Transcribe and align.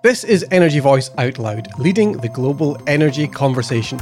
This 0.00 0.22
is 0.22 0.46
Energy 0.52 0.78
Voice 0.78 1.10
Out 1.18 1.40
Loud, 1.40 1.76
leading 1.76 2.12
the 2.12 2.28
global 2.28 2.80
energy 2.86 3.26
conversation. 3.26 3.98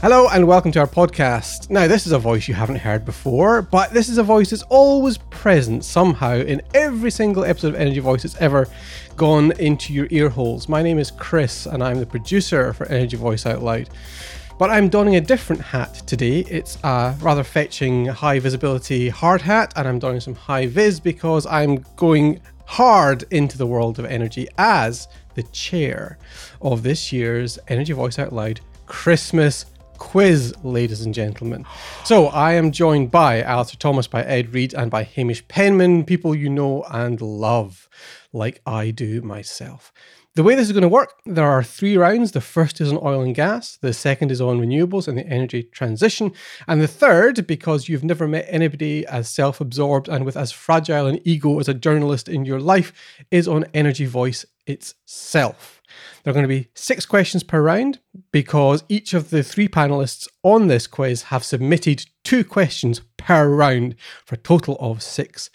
Hello 0.00 0.26
and 0.32 0.48
welcome 0.48 0.72
to 0.72 0.80
our 0.80 0.88
podcast. 0.88 1.70
Now, 1.70 1.86
this 1.86 2.04
is 2.04 2.10
a 2.10 2.18
voice 2.18 2.48
you 2.48 2.54
haven't 2.54 2.78
heard 2.80 3.04
before, 3.04 3.62
but 3.62 3.92
this 3.92 4.08
is 4.08 4.18
a 4.18 4.24
voice 4.24 4.50
that's 4.50 4.64
always 4.64 5.18
present 5.30 5.84
somehow 5.84 6.34
in 6.34 6.62
every 6.74 7.12
single 7.12 7.44
episode 7.44 7.68
of 7.68 7.74
Energy 7.76 8.00
Voice 8.00 8.24
that's 8.24 8.34
ever 8.40 8.66
gone 9.14 9.52
into 9.60 9.92
your 9.92 10.08
ear 10.10 10.28
holes. 10.28 10.68
My 10.68 10.82
name 10.82 10.98
is 10.98 11.12
Chris 11.12 11.66
and 11.66 11.80
I'm 11.80 12.00
the 12.00 12.06
producer 12.06 12.72
for 12.72 12.86
Energy 12.86 13.16
Voice 13.16 13.46
Out 13.46 13.62
Loud. 13.62 13.88
But 14.58 14.70
I'm 14.70 14.88
donning 14.88 15.14
a 15.14 15.20
different 15.20 15.62
hat 15.62 15.94
today. 16.08 16.40
It's 16.40 16.76
a 16.82 17.14
rather 17.20 17.44
fetching 17.44 18.06
high 18.06 18.40
visibility 18.40 19.10
hard 19.10 19.42
hat, 19.42 19.72
and 19.76 19.86
I'm 19.86 20.00
donning 20.00 20.20
some 20.20 20.34
high 20.34 20.66
vis 20.66 20.98
because 20.98 21.46
I'm 21.46 21.84
going 21.96 22.40
hard 22.66 23.24
into 23.30 23.58
the 23.58 23.66
world 23.66 23.98
of 23.98 24.04
energy 24.04 24.48
as 24.58 25.08
the 25.34 25.42
chair 25.44 26.18
of 26.60 26.82
this 26.82 27.12
year's 27.12 27.58
Energy 27.68 27.92
Voice 27.92 28.18
Out 28.18 28.32
Loud 28.32 28.60
Christmas 28.86 29.66
quiz, 29.98 30.54
ladies 30.62 31.02
and 31.02 31.14
gentlemen. 31.14 31.64
So 32.04 32.26
I 32.26 32.52
am 32.54 32.72
joined 32.72 33.10
by 33.10 33.42
Alistair 33.42 33.78
Thomas, 33.78 34.06
by 34.06 34.22
Ed 34.22 34.52
Reed, 34.52 34.74
and 34.74 34.90
by 34.90 35.02
Hamish 35.02 35.46
Penman, 35.48 36.04
people 36.04 36.34
you 36.34 36.48
know 36.48 36.84
and 36.90 37.20
love, 37.20 37.88
like 38.32 38.60
I 38.66 38.90
do 38.90 39.22
myself. 39.22 39.92
The 40.36 40.42
way 40.42 40.56
this 40.56 40.66
is 40.66 40.72
going 40.72 40.82
to 40.82 40.88
work, 40.88 41.20
there 41.24 41.48
are 41.48 41.62
three 41.62 41.96
rounds. 41.96 42.32
The 42.32 42.40
first 42.40 42.80
is 42.80 42.90
on 42.90 42.98
oil 43.00 43.20
and 43.20 43.36
gas, 43.36 43.76
the 43.76 43.92
second 43.92 44.32
is 44.32 44.40
on 44.40 44.58
renewables 44.58 45.06
and 45.06 45.16
the 45.16 45.24
energy 45.28 45.62
transition, 45.62 46.32
and 46.66 46.80
the 46.80 46.88
third, 46.88 47.46
because 47.46 47.88
you've 47.88 48.02
never 48.02 48.26
met 48.26 48.46
anybody 48.48 49.06
as 49.06 49.28
self 49.28 49.60
absorbed 49.60 50.08
and 50.08 50.24
with 50.24 50.36
as 50.36 50.50
fragile 50.50 51.06
an 51.06 51.20
ego 51.24 51.60
as 51.60 51.68
a 51.68 51.74
journalist 51.74 52.28
in 52.28 52.44
your 52.44 52.58
life, 52.58 52.92
is 53.30 53.46
on 53.46 53.66
Energy 53.74 54.06
Voice 54.06 54.44
itself. 54.66 55.80
There 56.24 56.32
are 56.32 56.34
going 56.34 56.42
to 56.42 56.48
be 56.48 56.68
six 56.74 57.06
questions 57.06 57.44
per 57.44 57.62
round 57.62 58.00
because 58.32 58.82
each 58.88 59.14
of 59.14 59.30
the 59.30 59.44
three 59.44 59.68
panelists 59.68 60.26
on 60.42 60.66
this 60.66 60.88
quiz 60.88 61.24
have 61.24 61.44
submitted 61.44 62.06
two 62.24 62.42
questions 62.42 63.02
per 63.18 63.48
round 63.48 63.94
for 64.24 64.34
a 64.34 64.38
total 64.38 64.76
of 64.80 65.00
six 65.00 65.50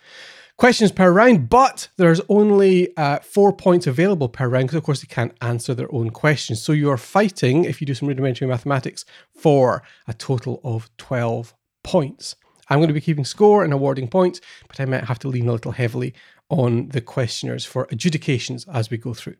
questions 0.60 0.92
per 0.92 1.10
round, 1.10 1.50
but 1.50 1.88
there's 1.96 2.20
only 2.28 2.96
uh, 2.98 3.20
four 3.20 3.54
points 3.54 3.88
available 3.88 4.28
per 4.28 4.48
round 4.48 4.68
because, 4.68 4.78
of 4.78 4.84
course, 4.84 5.02
they 5.02 5.08
can't 5.08 5.34
answer 5.42 5.74
their 5.74 5.92
own 5.96 6.10
questions. 6.10 6.62
So 6.62 6.74
you 6.74 6.92
are 6.92 6.98
fighting, 6.98 7.64
if 7.64 7.80
you 7.80 7.88
do 7.88 7.94
some 7.94 8.10
rudimentary 8.10 8.48
mathematics, 8.48 9.06
for 9.34 9.82
a 10.06 10.14
total 10.14 10.60
of 10.64 10.90
12 10.98 11.56
points. 11.84 12.36
I'm 12.70 12.80
going 12.80 12.90
to 12.90 12.94
be 12.94 13.02
keeping 13.02 13.26
score 13.26 13.64
and 13.64 13.72
awarding 13.72 14.10
points, 14.10 14.42
but 14.68 14.80
I 14.82 14.86
might 14.86 15.06
have 15.06 15.18
to 15.20 15.30
lean 15.30 15.48
a 15.48 15.54
little 15.54 15.72
heavily 15.72 16.14
on 16.50 16.90
the 16.90 17.02
questioners 17.02 17.66
for 17.66 17.88
adjudications 17.90 18.68
as 18.68 18.90
we 18.90 18.98
go 18.98 19.14
through. 19.14 19.38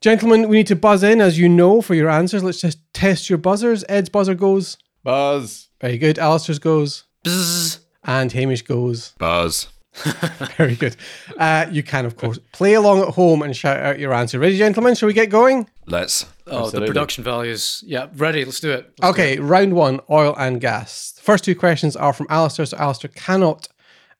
Gentlemen, 0.00 0.48
we 0.48 0.56
need 0.56 0.66
to 0.66 0.76
buzz 0.76 1.04
in, 1.04 1.20
as 1.20 1.38
you 1.38 1.48
know, 1.48 1.80
for 1.80 1.94
your 1.94 2.10
answers. 2.10 2.42
Let's 2.42 2.60
just 2.60 2.78
test 2.92 3.30
your 3.30 3.38
buzzers. 3.38 3.84
Ed's 3.88 4.08
buzzer 4.08 4.34
goes. 4.34 4.76
Buzz. 5.04 5.68
Very 5.80 5.98
good. 5.98 6.18
Alistair's 6.18 6.58
goes. 6.58 7.04
Bzzz. 7.24 7.78
And 8.02 8.32
Hamish 8.32 8.62
goes. 8.62 9.14
Buzz. 9.18 9.68
Very 10.56 10.76
good. 10.76 10.96
Uh, 11.36 11.66
you 11.70 11.82
can, 11.82 12.06
of 12.06 12.16
course, 12.16 12.38
play 12.52 12.74
along 12.74 13.00
at 13.00 13.08
home 13.08 13.42
and 13.42 13.56
shout 13.56 13.78
out 13.78 13.98
your 13.98 14.12
answer. 14.14 14.38
Ready, 14.38 14.56
gentlemen? 14.56 14.94
Shall 14.94 15.08
we 15.08 15.12
get 15.12 15.30
going? 15.30 15.68
Let's. 15.86 16.24
Oh, 16.46 16.64
Absolutely. 16.64 16.80
the 16.80 16.86
production 16.86 17.24
values. 17.24 17.82
Yeah, 17.86 18.06
ready. 18.14 18.44
Let's 18.44 18.60
do 18.60 18.70
it. 18.70 18.92
Let's 19.00 19.12
Okay, 19.12 19.38
round 19.38 19.74
one 19.74 20.00
oil 20.08 20.34
and 20.38 20.60
gas. 20.60 21.12
The 21.12 21.22
first 21.22 21.44
two 21.44 21.54
questions 21.54 21.96
are 21.96 22.12
from 22.12 22.26
Alistair, 22.30 22.66
so 22.66 22.76
Alistair 22.76 23.10
cannot 23.14 23.68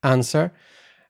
answer. 0.02 0.52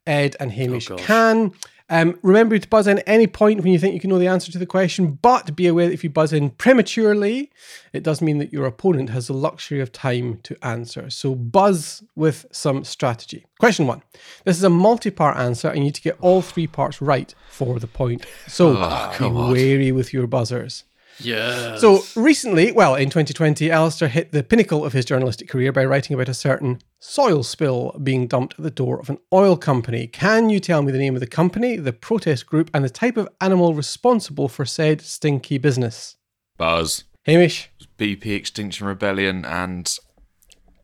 Ed 0.06 0.36
and 0.40 0.52
Hamish 0.52 0.88
gosh. 0.88 1.00
can. 1.00 1.52
Um, 1.92 2.18
remember 2.22 2.56
to 2.56 2.68
buzz 2.68 2.86
in 2.86 3.00
at 3.00 3.08
any 3.08 3.26
point 3.26 3.62
when 3.62 3.72
you 3.72 3.78
think 3.78 3.94
you 3.94 4.00
can 4.00 4.10
know 4.10 4.18
the 4.18 4.28
answer 4.28 4.52
to 4.52 4.58
the 4.58 4.66
question, 4.66 5.18
but 5.20 5.56
be 5.56 5.66
aware 5.66 5.88
that 5.88 5.92
if 5.92 6.04
you 6.04 6.10
buzz 6.10 6.32
in 6.32 6.50
prematurely, 6.50 7.50
it 7.92 8.04
does 8.04 8.22
mean 8.22 8.38
that 8.38 8.52
your 8.52 8.64
opponent 8.64 9.10
has 9.10 9.26
the 9.26 9.34
luxury 9.34 9.80
of 9.80 9.90
time 9.90 10.38
to 10.44 10.56
answer. 10.64 11.10
So 11.10 11.34
buzz 11.34 12.04
with 12.14 12.46
some 12.52 12.84
strategy. 12.84 13.44
Question 13.58 13.88
one. 13.88 14.02
This 14.44 14.56
is 14.56 14.62
a 14.62 14.70
multi 14.70 15.10
part 15.10 15.36
answer, 15.36 15.68
and 15.68 15.78
you 15.78 15.84
need 15.84 15.96
to 15.96 16.00
get 16.00 16.16
all 16.20 16.42
three 16.42 16.68
parts 16.68 17.02
right 17.02 17.34
for 17.50 17.80
the 17.80 17.88
point. 17.88 18.24
So 18.46 18.74
be 19.18 19.28
wary 19.28 19.90
with 19.90 20.12
your 20.12 20.28
buzzers. 20.28 20.84
Yeah. 21.22 21.76
So 21.76 22.02
recently, 22.16 22.72
well, 22.72 22.94
in 22.94 23.10
2020, 23.10 23.70
Alistair 23.70 24.08
hit 24.08 24.32
the 24.32 24.42
pinnacle 24.42 24.84
of 24.84 24.92
his 24.92 25.04
journalistic 25.04 25.48
career 25.48 25.72
by 25.72 25.84
writing 25.84 26.14
about 26.14 26.28
a 26.28 26.34
certain 26.34 26.80
soil 26.98 27.42
spill 27.42 27.98
being 28.02 28.26
dumped 28.26 28.54
at 28.58 28.62
the 28.62 28.70
door 28.70 28.98
of 28.98 29.10
an 29.10 29.18
oil 29.32 29.56
company. 29.56 30.06
Can 30.06 30.50
you 30.50 30.60
tell 30.60 30.82
me 30.82 30.92
the 30.92 30.98
name 30.98 31.14
of 31.14 31.20
the 31.20 31.26
company, 31.26 31.76
the 31.76 31.92
protest 31.92 32.46
group, 32.46 32.70
and 32.72 32.84
the 32.84 32.90
type 32.90 33.16
of 33.16 33.28
animal 33.40 33.74
responsible 33.74 34.48
for 34.48 34.64
said 34.64 35.00
stinky 35.00 35.58
business? 35.58 36.16
Buzz. 36.56 37.04
Hamish? 37.24 37.70
BP 37.98 38.26
Extinction 38.34 38.86
Rebellion 38.86 39.44
and 39.44 39.98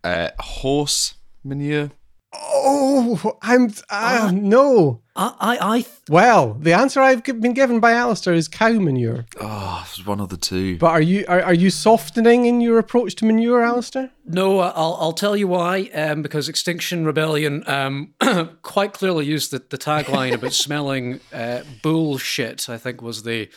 uh, 0.04 0.30
horse 0.38 1.14
manure. 1.42 1.90
Oh, 2.38 3.36
I'm. 3.42 3.72
Uh, 3.90 4.30
no. 4.34 5.02
I, 5.14 5.34
I, 5.40 5.74
I 5.76 5.80
th- 5.80 5.88
Well, 6.10 6.54
the 6.54 6.74
answer 6.74 7.00
I've 7.00 7.22
been 7.24 7.54
given 7.54 7.80
by 7.80 7.92
Alistair 7.92 8.34
is 8.34 8.48
cow 8.48 8.72
manure. 8.72 9.24
Oh, 9.40 9.82
it 9.86 9.96
was 9.98 10.06
one 10.06 10.20
of 10.20 10.28
the 10.28 10.36
two. 10.36 10.76
But 10.78 10.88
are 10.88 11.00
you 11.00 11.24
are, 11.28 11.42
are 11.42 11.54
you 11.54 11.70
softening 11.70 12.44
in 12.46 12.60
your 12.60 12.78
approach 12.78 13.14
to 13.16 13.24
manure, 13.24 13.62
Alistair? 13.62 14.10
no, 14.26 14.58
I'll, 14.60 14.98
I'll 15.00 15.12
tell 15.12 15.36
you 15.36 15.48
why. 15.48 15.90
Um, 15.94 16.22
because 16.22 16.48
Extinction 16.48 17.04
Rebellion 17.06 17.62
um, 17.66 18.14
quite 18.62 18.92
clearly 18.92 19.24
used 19.26 19.50
the, 19.52 19.62
the 19.70 19.78
tagline 19.78 20.34
about 20.34 20.52
smelling 20.66 21.20
uh, 21.32 21.62
bullshit. 21.82 22.68
I 22.68 22.76
think 22.78 23.00
was 23.00 23.22
the 23.22 23.48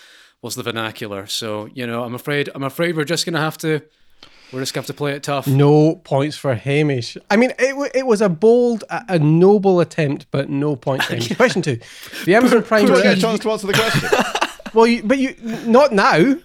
was 0.42 0.56
the 0.56 0.64
vernacular. 0.64 1.28
So 1.28 1.68
you 1.74 1.86
know, 1.86 2.04
I'm 2.04 2.16
afraid 2.16 2.50
I'm 2.56 2.64
afraid 2.64 2.96
we're 2.96 3.04
just 3.06 3.26
gonna 3.26 3.40
have 3.40 3.58
to 3.60 3.82
we're 4.52 4.60
just 4.62 4.74
gonna 4.74 4.82
have 4.84 4.88
to 4.88 4.94
play 4.94 5.14
it 5.14 5.24
tough. 5.24 5.48
No 5.48 5.96
points 5.96 6.36
for 6.38 6.56
Hamish. 6.56 7.18
I 7.30 7.36
mean, 7.38 7.54
it, 7.60 7.76
wa- 7.78 7.90
it 7.94 8.06
was 8.08 8.22
a 8.22 8.30
bold, 8.30 8.84
a, 8.90 9.04
a 9.10 9.20
noble 9.20 9.80
attempt, 9.80 10.28
but 10.32 10.50
no 10.50 10.76
points 10.76 11.06
for 11.06 11.14
Hamish. 11.16 11.36
Question 11.38 11.62
two: 11.62 11.80
The 12.26 12.36
Amazon 12.36 12.64
Prime 12.64 12.86
Do 12.86 12.96
I 12.96 13.04
get 13.04 13.18
a 13.18 13.22
chance 13.22 13.40
to 13.42 13.52
answer 13.52 13.68
the 13.68 13.74
question? 13.74 14.10
Well, 14.74 14.86
you, 14.86 15.02
but 15.02 15.18
you 15.18 15.34
not 15.66 15.92
now. 15.94 16.36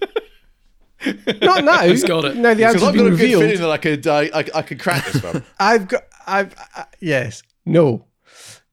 Not 1.41 1.63
now. 1.63 1.81
He's 1.87 2.03
got 2.03 2.25
it. 2.25 2.35
Now 2.37 2.49
the 2.55 2.55
Because 2.55 2.73
answer's 2.75 2.83
I've 2.83 2.93
been 2.93 3.01
got 3.03 3.05
a 3.07 3.09
good 3.11 3.19
revealed. 3.21 3.43
feeling 3.43 3.59
that 3.61 3.69
I 3.69 3.77
could, 3.77 4.07
uh, 4.07 4.15
I, 4.33 4.45
I 4.55 4.61
could 4.63 4.79
crack 4.79 5.05
this 5.05 5.21
one. 5.21 5.43
I've 5.59 5.87
got. 5.87 6.03
I've. 6.25 6.55
Uh, 6.75 6.85
yes. 6.99 7.43
No. 7.67 8.05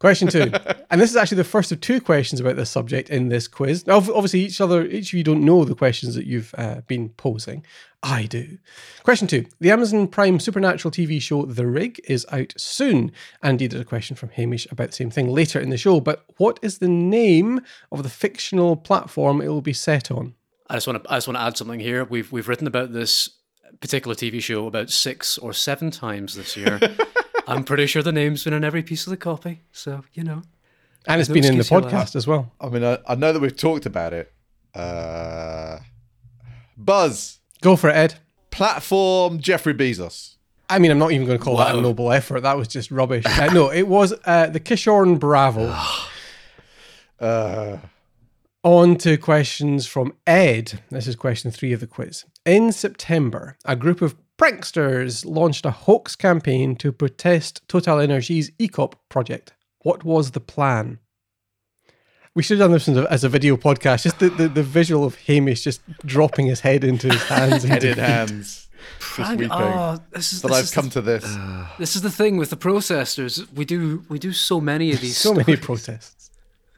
Question 0.02 0.26
two, 0.26 0.50
and 0.90 1.00
this 1.00 1.10
is 1.10 1.16
actually 1.16 1.36
the 1.36 1.44
first 1.44 1.70
of 1.70 1.80
two 1.80 2.00
questions 2.00 2.40
about 2.40 2.56
this 2.56 2.70
subject 2.70 3.08
in 3.08 3.28
this 3.28 3.46
quiz. 3.46 3.86
Now, 3.86 3.98
obviously, 3.98 4.40
each 4.40 4.60
other, 4.60 4.84
each 4.84 5.12
of 5.12 5.16
you 5.16 5.22
don't 5.22 5.44
know 5.44 5.64
the 5.64 5.76
questions 5.76 6.16
that 6.16 6.26
you've 6.26 6.52
uh, 6.58 6.80
been 6.88 7.10
posing. 7.10 7.64
I 8.02 8.24
do. 8.24 8.58
Question 9.04 9.28
two: 9.28 9.46
The 9.60 9.70
Amazon 9.70 10.08
Prime 10.08 10.40
supernatural 10.40 10.90
TV 10.90 11.22
show 11.22 11.44
The 11.44 11.68
Rig 11.68 12.00
is 12.08 12.26
out 12.32 12.52
soon, 12.56 13.12
and 13.44 13.52
indeed, 13.52 13.70
there's 13.70 13.82
a 13.82 13.84
question 13.84 14.16
from 14.16 14.30
Hamish 14.30 14.66
about 14.72 14.88
the 14.88 14.96
same 14.96 15.10
thing 15.10 15.28
later 15.28 15.60
in 15.60 15.70
the 15.70 15.76
show. 15.76 16.00
But 16.00 16.24
what 16.36 16.58
is 16.62 16.78
the 16.78 16.88
name 16.88 17.60
of 17.92 18.02
the 18.02 18.08
fictional 18.08 18.74
platform 18.74 19.40
it 19.40 19.46
will 19.46 19.62
be 19.62 19.72
set 19.72 20.10
on? 20.10 20.34
I 20.68 20.74
just 20.74 20.88
want 20.88 21.04
to 21.04 21.12
I 21.12 21.18
just 21.18 21.28
want 21.28 21.36
to 21.36 21.42
add 21.42 21.56
something 21.56 21.78
here. 21.78 22.02
We've 22.02 22.32
we've 22.32 22.48
written 22.48 22.66
about 22.66 22.92
this 22.92 23.28
particular 23.80 24.16
TV 24.16 24.42
show 24.42 24.66
about 24.66 24.90
six 24.90 25.38
or 25.38 25.52
seven 25.52 25.92
times 25.92 26.34
this 26.34 26.56
year. 26.56 26.80
I'm 27.46 27.64
pretty 27.64 27.86
sure 27.86 28.02
the 28.02 28.12
name's 28.12 28.44
been 28.44 28.52
in 28.52 28.64
every 28.64 28.82
piece 28.82 29.06
of 29.06 29.10
the 29.10 29.16
copy. 29.16 29.62
So 29.72 30.04
you 30.14 30.24
know, 30.24 30.42
And 31.06 31.20
it's 31.20 31.28
been 31.28 31.44
in 31.44 31.54
the 31.54 31.60
excuse 31.60 31.68
for 31.68 31.80
that. 31.80 31.90
podcast 31.92 32.16
as 32.16 32.26
well. 32.26 32.52
I 32.60 32.68
mean, 32.68 32.84
I, 32.84 32.98
I 33.06 33.14
know 33.14 33.32
that 33.32 33.40
we've 33.40 33.56
talked 33.56 33.86
about 33.86 34.12
it. 34.12 34.32
Uh, 34.74 35.78
Buzz. 36.76 37.40
Go 37.60 37.76
for 37.76 37.90
it, 37.90 37.96
Ed. 37.96 38.14
Platform 38.50 39.38
Jeffrey 39.40 39.74
Bezos. 39.74 40.36
I 40.68 40.78
mean, 40.78 40.90
I'm 40.90 40.98
not 40.98 41.12
even 41.12 41.26
going 41.26 41.38
to 41.38 41.44
call 41.44 41.58
that 41.58 41.74
a 41.74 41.80
noble 41.80 42.10
effort. 42.12 42.40
That 42.40 42.56
was 42.56 42.66
just 42.68 42.90
rubbish. 42.90 43.24
Uh, 43.26 43.52
no, 43.52 43.70
it 43.70 43.86
was 43.86 44.14
uh, 44.24 44.46
the 44.46 44.60
Kinloch 44.60 45.18
Bravo. 45.18 45.76
Uh, 47.20 47.78
On 48.64 48.96
to 48.96 49.16
questions 49.16 49.86
from 49.86 50.12
Ed. 50.26 50.80
This 50.90 51.06
is 51.06 51.14
question 51.14 51.52
three 51.52 51.72
of 51.72 51.78
the 51.78 51.86
quiz. 51.86 52.24
In 52.44 52.72
September, 52.72 53.56
a 53.64 53.76
group 53.76 54.02
of 54.02 54.16
pranksters 54.42 55.24
launched 55.24 55.64
a 55.64 55.70
hoax 55.70 56.16
campaign 56.16 56.74
to 56.74 56.90
protest 56.90 57.62
Total 57.68 58.00
Energy's 58.00 58.50
EACOP 58.58 58.94
project. 59.08 59.52
What 59.82 60.02
was 60.02 60.32
the 60.32 60.40
plan? 60.40 60.98
We 62.34 62.42
should 62.42 62.58
have 62.58 62.70
done 62.70 62.72
this 62.72 62.88
as 62.88 63.22
a, 63.22 63.28
video 63.28 63.56
podcast. 63.56 64.02
Just 64.02 64.18
the, 64.18 64.30
the, 64.30 64.48
the 64.48 64.62
visual 64.64 65.04
of 65.04 65.14
Hamish 65.14 65.62
just 65.62 65.80
dropping 66.04 66.46
his 66.46 66.60
head 66.60 66.82
into 66.82 67.08
his 67.08 67.22
hands. 67.22 67.62
head 67.62 67.84
in 67.84 67.94
defeat. 67.94 68.02
hands. 68.02 68.68
Just 69.16 69.30
weeping. 69.32 69.48
oh, 69.52 69.98
this 70.10 70.32
is 70.32 70.42
that 70.42 70.48
this 70.48 70.56
I've 70.56 70.64
is 70.64 70.70
come 70.72 70.84
the, 70.86 70.90
to 70.90 71.02
this. 71.02 71.36
This 71.78 71.94
is 71.94 72.02
the 72.02 72.10
thing 72.10 72.36
with 72.36 72.50
the 72.50 72.56
protesters. 72.56 73.48
We 73.52 73.64
do 73.64 74.04
we 74.08 74.18
do 74.18 74.32
so 74.32 74.60
many 74.60 74.92
of 74.92 75.00
these. 75.00 75.16
So 75.16 75.34
many 75.34 75.56
protests. 75.56 76.30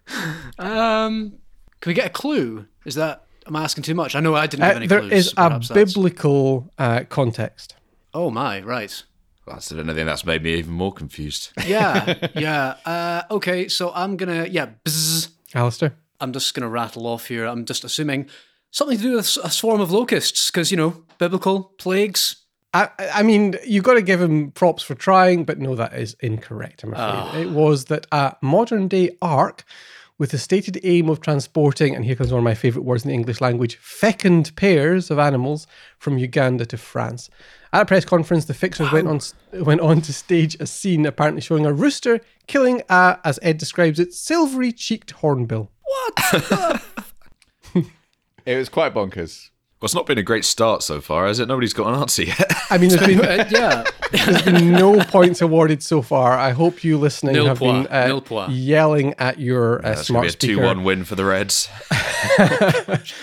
Um, 0.58 1.38
can 1.80 1.90
we 1.90 1.94
get 1.94 2.06
a 2.06 2.10
clue? 2.10 2.66
Is 2.84 2.94
that 2.96 3.23
am 3.46 3.56
I 3.56 3.64
asking 3.64 3.84
too 3.84 3.94
much? 3.94 4.14
I 4.14 4.20
know 4.20 4.34
I 4.34 4.46
didn't 4.46 4.64
give 4.66 4.72
Uh, 4.72 4.76
any 4.76 4.86
there 4.86 5.00
clues. 5.00 5.12
is 5.12 5.32
a 5.32 5.34
perhaps 5.36 5.68
that's- 5.68 5.94
biblical 5.94 6.70
uh, 6.78 7.04
context. 7.08 7.74
Oh 8.12 8.30
my, 8.30 8.60
right. 8.62 9.02
That's 9.46 9.70
anything 9.72 10.06
that's 10.06 10.24
made 10.24 10.42
me 10.42 10.54
even 10.54 10.72
more 10.72 10.92
confused. 10.92 11.50
Yeah, 11.66 12.28
yeah. 12.34 12.76
Uh, 12.86 13.22
okay, 13.30 13.68
so 13.68 13.92
I'm 13.94 14.16
gonna 14.16 14.46
yeah. 14.46 14.68
Bzz. 14.84 15.28
Alistair? 15.54 15.94
I'm 16.20 16.32
just 16.32 16.54
going 16.54 16.62
to 16.62 16.68
rattle 16.68 17.06
off 17.06 17.26
here. 17.26 17.44
I'm 17.44 17.64
just 17.64 17.84
assuming 17.84 18.28
something 18.70 18.96
to 18.96 19.02
do 19.02 19.12
with 19.16 19.36
a 19.44 19.50
swarm 19.50 19.80
of 19.80 19.90
locusts, 19.90 20.50
because, 20.50 20.70
you 20.70 20.76
know, 20.76 21.04
biblical 21.18 21.64
plagues. 21.78 22.36
I, 22.72 22.88
I 23.14 23.22
mean, 23.22 23.54
you've 23.66 23.84
got 23.84 23.94
to 23.94 24.02
give 24.02 24.20
him 24.22 24.50
props 24.52 24.82
for 24.82 24.94
trying, 24.94 25.44
but 25.44 25.58
no, 25.58 25.74
that 25.74 25.92
is 25.94 26.16
incorrect, 26.20 26.82
I'm 26.82 26.94
afraid. 26.94 27.42
It 27.46 27.50
was 27.50 27.84
that 27.86 28.06
a 28.10 28.36
modern 28.42 28.88
day 28.88 29.16
ark 29.20 29.64
with 30.18 30.30
the 30.30 30.38
stated 30.38 30.78
aim 30.84 31.08
of 31.08 31.20
transporting, 31.20 31.94
and 31.94 32.04
here 32.04 32.14
comes 32.14 32.30
one 32.30 32.38
of 32.38 32.44
my 32.44 32.54
favourite 32.54 32.84
words 32.84 33.04
in 33.04 33.08
the 33.08 33.14
English 33.14 33.40
language, 33.40 33.76
fecund 33.76 34.54
pairs 34.56 35.10
of 35.10 35.18
animals 35.18 35.66
from 35.98 36.18
Uganda 36.18 36.64
to 36.66 36.76
France. 36.76 37.30
At 37.72 37.82
a 37.82 37.86
press 37.86 38.04
conference, 38.04 38.44
the 38.44 38.54
fixers 38.54 38.92
went 38.92 39.08
on 39.08 39.20
went 39.64 39.80
on 39.80 40.00
to 40.02 40.12
stage 40.12 40.56
a 40.60 40.66
scene 40.66 41.04
apparently 41.06 41.40
showing 41.40 41.66
a 41.66 41.72
rooster 41.72 42.20
killing 42.46 42.82
a, 42.88 43.18
as 43.24 43.38
Ed 43.42 43.58
describes 43.58 43.98
it, 43.98 44.12
silvery 44.12 44.70
cheeked 44.70 45.10
hornbill. 45.12 45.70
What? 45.82 46.82
it 48.46 48.56
was 48.56 48.68
quite 48.68 48.94
bonkers. 48.94 49.50
Well, 49.80 49.86
it's 49.86 49.94
not 49.94 50.06
been 50.06 50.18
a 50.18 50.22
great 50.22 50.44
start 50.44 50.82
so 50.82 51.00
far, 51.00 51.26
has 51.26 51.40
it? 51.40 51.48
Nobody's 51.48 51.74
got 51.74 51.92
an 51.92 52.00
answer 52.00 52.22
yet. 52.22 52.52
I 52.70 52.78
mean, 52.78 52.90
there's 52.90 53.06
been, 53.06 53.20
Uh, 53.20 53.48
yeah. 53.50 53.84
there's 54.12 54.42
been 54.42 54.72
no 54.72 54.98
points 55.04 55.42
awarded 55.42 55.82
so 55.82 56.00
far. 56.00 56.38
I 56.38 56.50
hope 56.50 56.84
you 56.84 56.96
listening 56.96 57.34
Nil 57.34 57.48
have 57.48 57.58
been 57.58 57.86
uh, 57.88 58.48
yelling 58.50 59.14
at 59.18 59.38
your 59.38 59.80
uh, 59.80 59.82
That's 59.82 60.08
going 60.08 60.22
smart 60.22 60.22
to 60.22 60.46
be 60.46 60.52
a 60.52 60.56
speaker 60.56 60.62
2 60.62 60.66
1 60.66 60.84
win 60.84 61.04
for 61.04 61.16
the 61.16 61.24
Reds. 61.24 61.68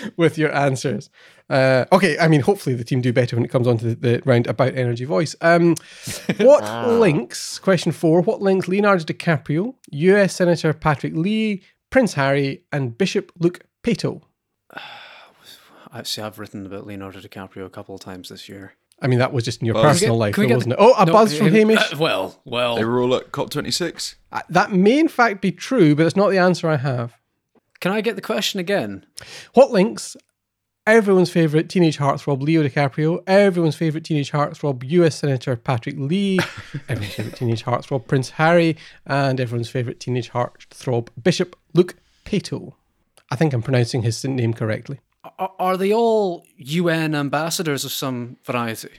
with 0.16 0.38
your 0.38 0.54
answers. 0.54 1.10
Uh, 1.50 1.84
okay, 1.92 2.18
I 2.18 2.28
mean, 2.28 2.40
hopefully 2.40 2.74
the 2.76 2.84
team 2.84 3.00
do 3.00 3.12
better 3.12 3.36
when 3.36 3.44
it 3.44 3.50
comes 3.50 3.66
on 3.66 3.78
to 3.78 3.94
the, 3.94 3.94
the 3.94 4.22
round 4.24 4.46
about 4.46 4.74
energy 4.74 5.04
voice. 5.04 5.34
Um, 5.40 5.74
what 6.38 6.88
links, 6.88 7.58
question 7.58 7.92
four, 7.92 8.22
what 8.22 8.40
links 8.40 8.68
Leonardo 8.68 9.04
DiCaprio, 9.04 9.74
US 9.90 10.34
Senator 10.36 10.72
Patrick 10.72 11.14
Leahy, 11.14 11.62
Prince 11.90 12.14
Harry, 12.14 12.64
and 12.72 12.96
Bishop 12.96 13.32
Luke 13.38 13.60
Pato? 13.82 14.22
Actually, 15.94 16.24
I've 16.26 16.38
written 16.38 16.64
about 16.66 16.86
Leonardo 16.86 17.20
DiCaprio 17.20 17.66
a 17.66 17.70
couple 17.70 17.94
of 17.94 18.00
times 18.00 18.28
this 18.30 18.48
year. 18.48 18.74
I 19.00 19.08
mean, 19.08 19.18
that 19.18 19.32
was 19.32 19.44
just 19.44 19.60
in 19.60 19.66
your 19.66 19.74
Well, 19.74 19.84
personal 19.84 20.14
get- 20.14 20.20
life, 20.20 20.34
can 20.34 20.48
though, 20.48 20.54
wasn't 20.54 20.72
it? 20.74 20.78
Oh, 20.80 20.94
a 20.96 21.04
No, 21.04 21.12
buzz 21.12 21.36
from 21.36 21.48
Hamish. 21.48 21.92
uh, 21.92 21.96
well, 21.98 22.40
well. 22.44 22.76
They 22.76 22.84
were 22.84 23.00
all 23.00 23.14
at 23.16 23.32
COP26. 23.32 24.14
Uh, 24.30 24.40
that 24.48 24.72
may, 24.72 24.98
in 25.00 25.08
fact, 25.08 25.40
be 25.42 25.50
true, 25.52 25.94
but 25.96 26.06
it's 26.06 26.16
not 26.16 26.30
the 26.30 26.38
answer 26.38 26.68
I 26.68 26.76
have. 26.76 27.14
Can 27.80 27.90
I 27.92 28.00
get 28.00 28.14
the 28.14 28.22
question 28.22 28.60
again? 28.60 29.04
What 29.54 29.72
links 29.72 30.16
everyone's 30.86 31.30
favourite 31.30 31.68
teenage 31.68 31.98
heartthrob 31.98 32.42
Leo 32.42 32.62
DiCaprio, 32.62 33.22
everyone's 33.26 33.74
favourite 33.76 34.04
teenage 34.04 34.30
heartthrob 34.30 34.82
US 34.88 35.16
Senator 35.16 35.56
Patrick 35.56 35.96
Leahy, 35.98 36.38
everyone's 36.88 37.14
favourite 37.14 37.36
teenage 37.36 37.64
heartthrob 37.64 38.06
Prince 38.06 38.30
Harry, 38.30 38.76
and 39.04 39.40
everyone's 39.40 39.68
favourite 39.68 39.98
teenage 39.98 40.30
heartthrob 40.30 41.08
Bishop 41.20 41.56
Luke 41.74 41.96
Pato. 42.24 42.74
I 43.32 43.36
think 43.36 43.52
I'm 43.52 43.62
pronouncing 43.62 44.02
his 44.02 44.22
name 44.24 44.54
correctly. 44.54 45.00
Are, 45.38 45.52
are 45.58 45.76
they 45.76 45.92
all 45.92 46.44
UN 46.56 47.14
ambassadors 47.14 47.84
of 47.84 47.92
some 47.92 48.36
variety? 48.44 48.90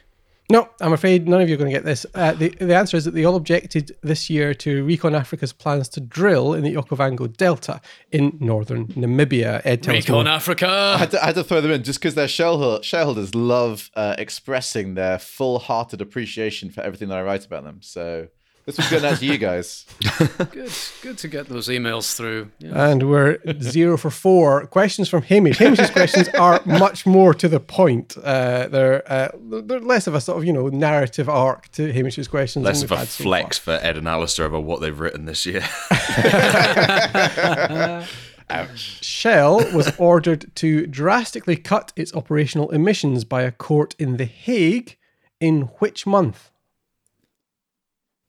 No, 0.49 0.69
I'm 0.81 0.93
afraid 0.93 1.27
none 1.27 1.41
of 1.41 1.47
you 1.47 1.55
are 1.55 1.57
going 1.57 1.71
to 1.71 1.75
get 1.75 1.85
this. 1.85 2.05
Uh, 2.13 2.33
the, 2.33 2.49
the 2.49 2.75
answer 2.75 2.97
is 2.97 3.05
that 3.05 3.13
they 3.13 3.23
all 3.23 3.35
objected 3.35 3.95
this 4.03 4.29
year 4.29 4.53
to 4.55 4.83
Recon 4.83 5.15
Africa's 5.15 5.53
plans 5.53 5.87
to 5.89 6.01
drill 6.01 6.53
in 6.53 6.63
the 6.63 6.75
Okavango 6.75 7.35
Delta 7.35 7.81
in 8.11 8.37
northern 8.39 8.87
Namibia. 8.87 9.61
Ed, 9.63 9.83
tell 9.83 9.95
Recon 9.95 10.25
more. 10.25 10.27
I 10.27 10.35
Africa. 10.35 10.97
had, 10.97 11.11
to, 11.11 11.23
I 11.23 11.27
had 11.27 11.35
to 11.35 11.43
throw 11.43 11.61
them 11.61 11.71
in 11.71 11.83
just 11.83 11.99
because 11.99 12.15
their 12.15 12.27
shareholder, 12.27 12.83
shareholders 12.83 13.33
love 13.33 13.89
uh, 13.95 14.15
expressing 14.17 14.95
their 14.95 15.17
full-hearted 15.17 16.01
appreciation 16.01 16.69
for 16.69 16.81
everything 16.81 17.07
that 17.07 17.17
I 17.17 17.23
write 17.23 17.45
about 17.45 17.63
them. 17.63 17.79
So 17.81 18.27
this 18.65 18.77
was 18.77 18.89
good 18.89 19.03
out 19.03 19.17
to 19.17 19.25
you 19.25 19.37
guys. 19.37 19.85
good, 20.51 20.71
good 21.01 21.17
to 21.17 21.27
get 21.27 21.47
those 21.47 21.67
emails 21.67 22.15
through. 22.15 22.51
Yeah. 22.59 22.89
And 22.89 23.09
we're 23.09 23.39
zero 23.61 23.97
for 23.97 24.09
four. 24.09 24.65
Questions 24.67 25.09
from 25.09 25.23
Hamish. 25.23 25.57
Hamish's 25.57 25.89
questions 25.89 26.29
are 26.29 26.61
much 26.65 27.05
more 27.05 27.33
to 27.33 27.49
the 27.49 27.59
point. 27.59 28.15
Uh, 28.17 28.67
they're 28.67 29.11
uh, 29.11 29.29
they're 29.35 29.79
less 29.79 30.07
of 30.07 30.15
a 30.15 30.21
sort 30.21 30.37
of 30.37 30.45
you 30.45 30.53
know 30.53 30.69
narrative 30.69 31.27
arc 31.27 31.69
to 31.73 31.91
Hamish's 31.91 32.27
questions. 32.27 32.65
Less 32.65 32.81
than 32.81 32.85
of 32.85 32.91
we've 32.91 32.97
a 32.97 32.99
had 33.01 33.09
so 33.09 33.23
flex 33.23 33.57
for 33.57 33.79
Ed 33.81 33.97
and 33.97 34.07
Alistair 34.07 34.45
over 34.45 34.59
what 34.59 34.81
they've 34.81 34.99
written 34.99 35.25
this 35.25 35.45
year. 35.45 35.61
far. 38.53 38.69
Shell 38.75 39.73
was 39.73 39.93
ordered 39.97 40.53
to 40.55 40.87
drastically 40.87 41.55
cut 41.55 41.91
its 41.95 42.13
operational 42.13 42.69
emissions 42.71 43.23
by 43.23 43.43
a 43.43 43.51
court 43.51 43.95
in 43.97 44.17
The 44.17 44.25
Hague 44.25 44.97
in 45.39 45.63
which 45.79 46.05
month? 46.05 46.51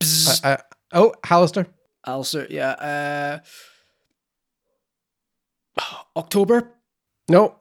Bzz. 0.04 0.44
Uh, 0.44 0.56
oh, 0.92 1.14
Hallister. 1.24 1.66
Also, 2.04 2.46
yeah. 2.50 3.40
Uh, 5.76 5.80
October. 6.16 6.70
No. 7.28 7.56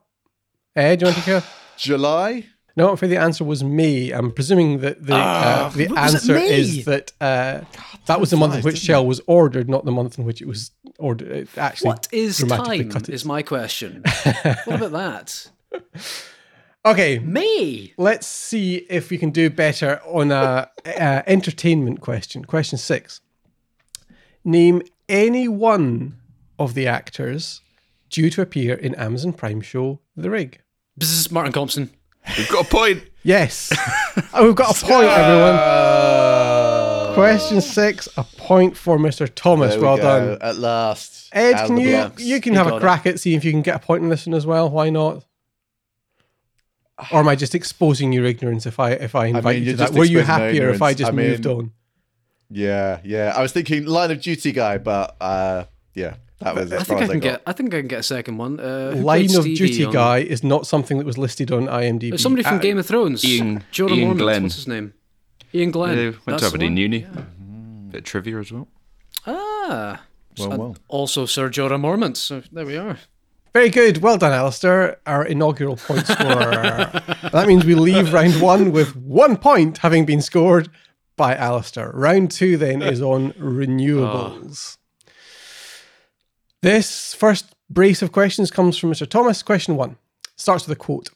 Ed, 0.76 0.98
do 1.00 1.06
you 1.06 1.12
want 1.12 1.24
to 1.24 1.30
go? 1.30 1.42
July? 1.76 2.46
No, 2.76 2.96
for 2.96 3.06
the 3.06 3.16
answer 3.16 3.44
was 3.44 3.62
me. 3.62 4.10
I'm 4.10 4.32
presuming 4.32 4.80
that 4.80 5.04
the 5.04 5.14
uh, 5.14 5.68
the 5.70 5.88
answer 5.96 6.34
is 6.34 6.84
that 6.86 7.12
uh, 7.20 7.60
that 8.06 8.18
was 8.18 8.30
the 8.30 8.36
month 8.36 8.54
in 8.54 8.62
which 8.62 8.74
doesn't 8.74 8.86
Shell 8.86 9.06
was 9.06 9.20
ordered, 9.28 9.68
not 9.68 9.84
the 9.84 9.92
month 9.92 10.18
in 10.18 10.24
which 10.24 10.42
it 10.42 10.48
was 10.48 10.72
ordered. 10.98 11.30
It 11.30 11.48
actually, 11.56 11.88
What 11.88 12.08
is 12.10 12.38
time? 12.38 12.90
cut 12.90 13.08
it. 13.08 13.14
Is 13.14 13.24
my 13.24 13.42
question. 13.42 14.02
what 14.64 14.82
about 14.82 14.92
that? 15.72 15.82
Okay. 16.86 17.18
Me. 17.20 17.94
Let's 17.96 18.26
see 18.26 18.86
if 18.90 19.10
we 19.10 19.18
can 19.18 19.30
do 19.30 19.48
better 19.50 20.00
on 20.04 20.30
a, 20.30 20.68
uh 20.86 21.22
entertainment 21.26 22.00
question. 22.00 22.44
Question 22.44 22.78
six. 22.78 23.20
Name 24.44 24.82
any 25.08 25.48
one 25.48 26.18
of 26.58 26.74
the 26.74 26.86
actors 26.86 27.62
due 28.10 28.28
to 28.30 28.42
appear 28.42 28.74
in 28.74 28.94
Amazon 28.96 29.32
Prime 29.32 29.60
show 29.62 30.00
The 30.16 30.30
Rig. 30.30 30.60
This 30.96 31.10
is 31.10 31.30
Martin 31.30 31.52
Compston. 31.52 31.90
We've 32.36 32.48
got 32.48 32.66
a 32.66 32.68
point. 32.68 33.02
Yes. 33.22 33.72
oh, 34.34 34.46
we've 34.46 34.54
got 34.54 34.80
a 34.80 34.84
point, 34.84 35.08
everyone. 35.08 35.54
Question 37.14 37.60
six, 37.60 38.08
a 38.16 38.24
point 38.24 38.76
for 38.76 38.98
Mr. 38.98 39.28
Thomas. 39.34 39.70
There 39.72 39.80
we 39.80 39.86
well 39.86 39.96
done. 39.96 40.38
At 40.40 40.56
last. 40.56 41.28
Ed, 41.32 41.54
Out 41.54 41.66
can 41.68 41.76
you 41.78 41.90
blocks. 41.90 42.22
you 42.22 42.40
can 42.40 42.52
He 42.52 42.56
have 42.58 42.66
a 42.66 42.70
got 42.70 42.76
it. 42.76 42.80
crack 42.80 43.06
at 43.06 43.20
seeing 43.20 43.36
if 43.36 43.44
you 43.44 43.50
can 43.52 43.62
get 43.62 43.76
a 43.76 43.78
point 43.78 44.02
in 44.02 44.08
this 44.10 44.26
one 44.26 44.34
as 44.34 44.46
well? 44.46 44.68
Why 44.70 44.90
not? 44.90 45.24
Or 47.10 47.18
am 47.20 47.28
I 47.28 47.34
just 47.34 47.54
exposing 47.54 48.12
your 48.12 48.24
ignorance 48.24 48.66
if 48.66 48.78
I 48.78 48.92
if 48.92 49.14
I 49.14 49.26
invite 49.26 49.56
you 49.56 49.62
you're 49.64 49.72
to 49.72 49.76
that? 49.78 49.92
Were 49.92 50.04
you 50.04 50.20
happier 50.20 50.70
if 50.70 50.80
I 50.80 50.94
just 50.94 51.10
I 51.10 51.14
mean, 51.14 51.28
moved 51.30 51.46
on? 51.46 51.72
Yeah, 52.50 53.00
yeah. 53.04 53.32
I 53.36 53.42
was 53.42 53.52
thinking 53.52 53.84
line 53.86 54.10
of 54.12 54.20
duty 54.20 54.52
guy, 54.52 54.78
but 54.78 55.16
uh, 55.20 55.64
yeah, 55.94 56.14
that 56.38 56.54
was 56.54 56.72
as 56.72 56.82
I 56.82 56.84
think 56.84 57.00
I 57.00 57.04
as 57.04 57.10
I 57.10 57.12
can 57.14 57.20
get. 57.20 57.42
I 57.46 57.52
think 57.52 57.74
I 57.74 57.78
can 57.78 57.88
get 57.88 57.98
a 58.00 58.02
second 58.04 58.36
one. 58.36 58.60
Uh, 58.60 58.92
Line 58.96 59.34
of 59.36 59.44
duty 59.44 59.84
on- 59.86 59.92
guy 59.92 60.18
is 60.18 60.44
not 60.44 60.66
something 60.66 60.98
that 60.98 61.06
was 61.06 61.18
listed 61.18 61.50
on 61.50 61.66
IMDb. 61.66 62.10
There's 62.10 62.22
somebody 62.22 62.44
from 62.44 62.56
Uh, 62.56 62.58
Game 62.60 62.78
of 62.78 62.86
Thrones. 62.86 63.24
Ian- 63.24 63.64
Jorah 63.72 63.90
Ian 63.96 64.10
Mormont, 64.14 64.18
Glenn. 64.18 64.42
What's 64.44 64.54
his 64.56 64.68
name? 64.68 64.92
Iain 65.52 65.70
Glen. 65.72 65.96
Yeah, 65.96 66.04
went 66.04 66.24
That's 66.26 66.42
to 66.42 66.44
the 66.44 66.46
Aberdeen 66.48 66.72
one. 66.72 66.76
Uni. 66.76 67.06
Bit 67.90 67.98
of 67.98 68.04
trivia 68.04 68.38
as 68.38 68.52
well. 68.52 68.68
Ah. 69.26 70.02
Well, 70.38 70.58
well. 70.58 70.76
Also 70.88 71.26
Sir 71.26 71.48
Jorah 71.48 71.80
Mormont. 71.80 72.16
So 72.16 72.42
there 72.52 72.66
we 72.66 72.76
are. 72.76 72.98
Very 73.54 73.70
good. 73.70 73.98
Well 73.98 74.18
done, 74.18 74.32
Alistair. 74.32 74.98
Our 75.06 75.24
inaugural 75.24 75.76
point 75.76 76.08
scorer. 76.08 76.90
that 77.32 77.44
means 77.46 77.64
we 77.64 77.76
leave 77.76 78.12
round 78.12 78.40
one 78.42 78.72
with 78.72 78.96
one 78.96 79.36
point 79.36 79.78
having 79.78 80.04
been 80.04 80.20
scored 80.20 80.68
by 81.16 81.36
Alistair. 81.36 81.92
Round 81.94 82.32
two 82.32 82.56
then 82.56 82.82
is 82.82 83.00
on 83.00 83.32
renewables. 83.34 84.76
Ah. 84.76 85.10
This 86.62 87.14
first 87.14 87.54
brace 87.70 88.02
of 88.02 88.10
questions 88.10 88.50
comes 88.50 88.76
from 88.76 88.90
Mr. 88.90 89.08
Thomas. 89.08 89.40
Question 89.44 89.76
one 89.76 89.98
starts 90.34 90.66
with 90.66 90.76
a 90.76 90.80
quote. 90.80 91.10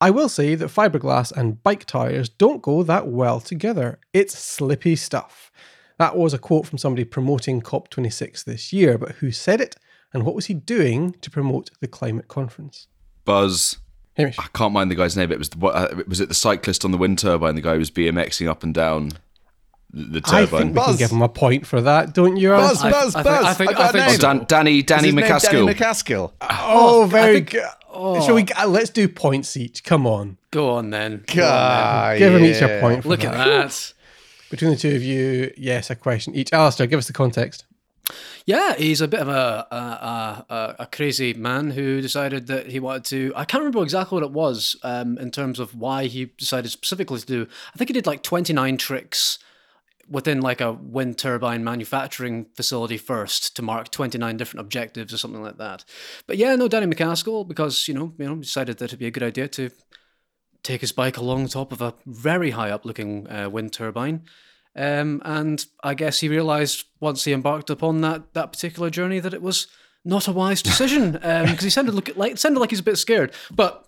I 0.00 0.08
will 0.08 0.30
say 0.30 0.54
that 0.54 0.70
fiberglass 0.70 1.30
and 1.30 1.62
bike 1.62 1.84
tires 1.84 2.30
don't 2.30 2.62
go 2.62 2.82
that 2.84 3.08
well 3.08 3.38
together. 3.38 4.00
It's 4.14 4.38
slippy 4.38 4.96
stuff. 4.96 5.52
That 5.98 6.16
was 6.16 6.32
a 6.32 6.38
quote 6.38 6.66
from 6.66 6.78
somebody 6.78 7.04
promoting 7.04 7.60
COP26 7.60 8.44
this 8.44 8.72
year, 8.72 8.96
but 8.96 9.16
who 9.16 9.30
said 9.30 9.60
it 9.60 9.76
and 10.12 10.24
what 10.24 10.34
was 10.34 10.46
he 10.46 10.54
doing 10.54 11.12
to 11.20 11.30
promote 11.30 11.70
the 11.80 11.88
climate 11.88 12.28
conference? 12.28 12.86
Buzz. 13.24 13.78
Hamish. 14.16 14.38
I 14.38 14.46
can't 14.54 14.72
mind 14.72 14.90
the 14.90 14.94
guy's 14.94 15.16
name. 15.16 15.32
It 15.32 15.38
was 15.38 15.48
the, 15.50 15.58
what, 15.58 15.74
uh, 15.74 16.02
was 16.06 16.20
it 16.20 16.28
the 16.28 16.34
cyclist 16.34 16.84
on 16.84 16.90
the 16.90 16.98
wind 16.98 17.18
turbine? 17.18 17.54
The 17.54 17.62
guy 17.62 17.72
who 17.74 17.78
was 17.78 17.90
BMXing 17.90 18.46
up 18.48 18.62
and 18.62 18.74
down 18.74 19.12
the, 19.90 20.20
the 20.20 20.22
I 20.26 20.44
turbine. 20.44 20.74
think 20.74 20.76
we 20.76 20.82
can 20.84 20.96
give 20.96 21.10
him 21.12 21.22
a 21.22 21.28
point 21.30 21.66
for 21.66 21.80
that, 21.80 22.12
don't 22.12 22.36
you? 22.36 22.50
Buzz, 22.50 22.82
I- 22.82 22.90
Buzz, 22.90 23.14
I 23.14 23.22
Buzz. 23.22 23.44
I 23.46 23.54
think- 23.54 23.70
I 23.70 23.72
got 23.74 23.94
I 23.94 24.06
think 24.06 24.18
oh, 24.18 24.20
Dan, 24.20 24.44
Danny, 24.48 24.78
Is 24.78 24.84
Danny 24.84 25.06
his 25.06 25.14
name 25.14 25.24
MacAskill. 25.24 25.66
Danny 25.66 25.74
MacAskill. 25.74 26.32
Oh, 26.42 27.06
very 27.10 27.36
think- 27.36 27.50
good. 27.52 28.22
Shall 28.24 28.34
we? 28.34 28.44
uh, 28.58 28.66
Let's 28.66 28.88
do 28.90 29.06
points 29.06 29.54
each. 29.56 29.84
Come 29.84 30.06
on, 30.06 30.38
Go 30.50 30.70
on 30.70 30.90
then. 30.90 31.24
Ah, 31.38 32.14
give 32.16 32.32
them 32.32 32.42
each 32.44 32.60
a 32.62 32.80
point. 32.80 33.02
For 33.02 33.08
Look 33.10 33.20
that. 33.20 33.34
at 33.34 33.44
that. 33.68 33.92
Between 34.50 34.70
the 34.72 34.76
two 34.78 34.94
of 34.94 35.02
you, 35.02 35.52
yes, 35.58 35.88
a 35.90 35.94
question 35.94 36.34
each. 36.34 36.52
Alistair, 36.52 36.86
give 36.86 36.98
us 36.98 37.06
the 37.06 37.12
context. 37.14 37.64
Yeah, 38.44 38.74
he's 38.74 39.00
a 39.00 39.08
bit 39.08 39.20
of 39.20 39.28
a 39.28 39.66
a, 39.70 40.54
a, 40.54 40.76
a 40.80 40.86
crazy 40.86 41.34
man 41.34 41.70
who 41.70 42.00
decided 42.00 42.46
that 42.48 42.70
he 42.70 42.80
wanted 42.80 43.04
to. 43.06 43.32
I 43.36 43.44
can't 43.44 43.60
remember 43.60 43.82
exactly 43.82 44.16
what 44.16 44.24
it 44.24 44.32
was 44.32 44.76
um, 44.82 45.18
in 45.18 45.30
terms 45.30 45.60
of 45.60 45.76
why 45.76 46.06
he 46.06 46.26
decided 46.26 46.70
specifically 46.70 47.20
to 47.20 47.26
do. 47.26 47.46
I 47.74 47.78
think 47.78 47.88
he 47.88 47.94
did 47.94 48.06
like 48.06 48.22
29 48.22 48.76
tricks 48.76 49.38
within 50.08 50.40
like 50.40 50.60
a 50.60 50.72
wind 50.72 51.16
turbine 51.16 51.64
manufacturing 51.64 52.46
facility 52.54 52.98
first 52.98 53.56
to 53.56 53.62
mark 53.62 53.90
29 53.90 54.36
different 54.36 54.60
objectives 54.60 55.12
or 55.12 55.16
something 55.16 55.42
like 55.42 55.58
that. 55.58 55.84
But 56.26 56.36
yeah, 56.36 56.54
no, 56.54 56.68
Danny 56.68 56.86
MacAskill, 56.86 57.48
because, 57.48 57.88
you 57.88 57.94
know, 57.94 58.12
you 58.18 58.26
know, 58.26 58.36
decided 58.36 58.78
that 58.78 58.86
it'd 58.86 58.98
be 58.98 59.06
a 59.06 59.10
good 59.10 59.22
idea 59.22 59.48
to 59.48 59.70
take 60.62 60.80
his 60.80 60.92
bike 60.92 61.16
along 61.16 61.44
the 61.44 61.48
top 61.48 61.72
of 61.72 61.80
a 61.80 61.94
very 62.04 62.50
high 62.50 62.70
up 62.70 62.84
looking 62.84 63.28
uh, 63.30 63.48
wind 63.48 63.72
turbine. 63.72 64.22
Um, 64.74 65.20
and 65.24 65.64
I 65.82 65.94
guess 65.94 66.20
he 66.20 66.28
realized 66.28 66.84
once 67.00 67.24
he 67.24 67.32
embarked 67.32 67.70
upon 67.70 68.00
that, 68.00 68.32
that 68.34 68.52
particular 68.52 68.90
journey 68.90 69.20
that 69.20 69.34
it 69.34 69.42
was 69.42 69.66
not 70.04 70.28
a 70.28 70.32
wise 70.32 70.62
decision 70.62 71.12
because 71.12 71.50
um, 71.50 71.56
he 71.58 71.70
sounded 71.70 71.94
look, 71.94 72.10
like 72.16 72.38
sounded 72.38 72.60
like 72.60 72.70
he's 72.70 72.80
a 72.80 72.84
bit 72.84 72.96
scared. 72.96 73.32
But 73.50 73.86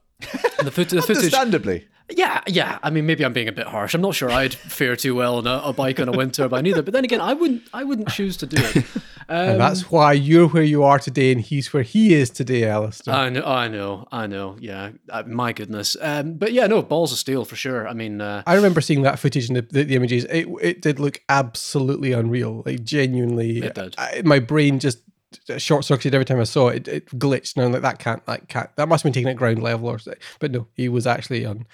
the, 0.63 0.71
foot, 0.71 0.91
the 0.91 1.03
footage, 1.03 1.17
Understandably. 1.17 1.89
Yeah, 2.11 2.43
yeah. 2.47 2.79
I 2.83 2.91
mean, 2.91 3.07
maybe 3.07 3.25
I'm 3.25 3.33
being 3.33 3.49
a 3.49 3.53
bit 3.53 3.67
harsh. 3.67 3.95
I'm 3.95 4.01
not 4.01 4.15
sure 4.15 4.31
I'd 4.31 4.55
fare 4.55 4.97
too 4.97 5.15
well 5.15 5.39
on 5.39 5.47
a, 5.47 5.61
a 5.65 5.73
bike 5.73 5.99
on 6.01 6.09
a 6.09 6.13
wind 6.13 6.35
turbine 6.35 6.67
either. 6.67 6.83
But 6.83 6.93
then 6.93 7.05
again, 7.05 7.21
I 7.21 7.33
wouldn't. 7.35 7.63
I 7.73 7.85
wouldn't 7.85 8.09
choose 8.09 8.37
to 8.39 8.47
do 8.47 8.63
it. 8.63 8.77
Um, 8.77 8.85
And 9.27 9.59
that's 9.59 9.91
why 9.91 10.13
you're 10.13 10.49
where 10.49 10.63
you 10.63 10.83
are 10.83 10.99
today 10.99 11.33
and 11.33 11.41
he's 11.41 11.73
where 11.73 11.83
he 11.83 12.13
is 12.13 12.29
today, 12.29 12.69
Alistair. 12.69 13.15
I 13.15 13.31
know, 13.31 13.43
I 13.43 13.69
know, 13.69 14.07
I 14.13 14.27
know. 14.27 14.57
Yeah, 14.61 14.91
uh, 15.09 15.23
my 15.27 15.55
goodness. 15.55 15.97
Um, 15.99 16.35
but 16.35 16.53
yeah, 16.53 16.67
no, 16.67 16.83
balls 16.83 17.11
of 17.11 17.17
steel 17.17 17.47
for 17.47 17.57
sure. 17.57 17.89
I 17.89 17.95
mean, 17.95 18.21
uh, 18.21 18.43
I 18.47 18.55
remember 18.55 18.83
seeing 18.83 19.01
that 19.03 19.19
footage 19.19 19.49
and 19.49 19.57
the, 19.57 19.63
the, 19.63 19.85
the 19.85 19.97
images. 19.97 20.25
It, 20.27 20.47
it 20.61 20.83
did 20.83 21.01
look 21.01 21.23
absolutely 21.31 22.13
unreal. 22.13 22.65
Like, 22.67 22.85
genuinely. 22.85 23.63
It 23.63 23.75
did. 23.75 23.95
I, 23.97 24.21
my 24.27 24.41
brain 24.41 24.79
just 24.79 24.99
short 25.59 25.85
circuited 25.85 26.15
every 26.15 26.25
time 26.25 26.41
I 26.41 26.45
saw 26.45 26.69
it. 26.69 26.89
It, 26.89 26.95
it 26.95 27.07
glitched. 27.19 27.57
And 27.57 27.65
I'm 27.67 27.73
like, 27.73 27.83
that 27.83 27.99
can't, 27.99 28.25
that 28.27 28.49
can't, 28.49 28.75
that 28.77 28.89
must 28.89 29.03
have 29.03 29.13
been 29.13 29.15
taken 29.15 29.31
at 29.31 29.37
ground 29.37 29.63
level 29.63 29.89
or 29.89 29.99
something. 29.99 30.21
But 30.39 30.51
no, 30.53 30.67
he 30.75 30.89
was 30.89 31.07
actually 31.07 31.45
on. 31.45 31.67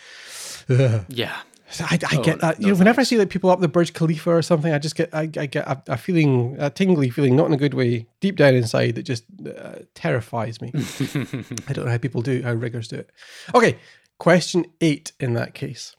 yeah. 1.09 1.37
So 1.73 1.85
I, 1.89 1.99
I 2.11 2.17
Oh, 2.17 2.23
get 2.25 2.41
that. 2.41 2.59
no 2.59 2.67
you 2.67 2.73
know, 2.73 2.79
whenever 2.81 3.01
I 3.01 3.05
see 3.05 3.17
like 3.17 3.31
people 3.31 3.49
up 3.49 3.61
the 3.61 3.69
Burj 3.69 3.93
Khalifa 3.93 4.31
or 4.31 4.43
something, 4.43 4.73
I 4.73 4.79
just 4.81 4.97
get 4.97 5.15
I, 5.15 5.23
I 5.37 5.47
get 5.47 5.67
a, 5.69 5.81
a 5.87 5.97
feeling, 5.97 6.57
a 6.59 6.69
tingly 6.69 7.11
feeling, 7.11 7.37
not 7.37 7.47
in 7.47 7.53
a 7.53 7.57
good 7.57 7.75
way, 7.75 8.07
deep 8.21 8.35
down 8.37 8.55
inside 8.57 8.97
that 8.97 9.05
just 9.05 9.23
uh, 9.47 9.77
terrifies 9.95 10.61
me. 10.61 10.73
I 10.75 11.73
don't 11.73 11.85
know 11.85 11.91
how 11.93 11.99
people 11.99 12.23
do, 12.23 12.43
how 12.43 12.55
riggers 12.55 12.89
do 12.89 12.97
it. 12.97 13.11
Okay, 13.55 13.77
question 14.19 14.67
eight 14.81 15.13
in 15.21 15.35
that 15.35 15.55
case 15.55 15.95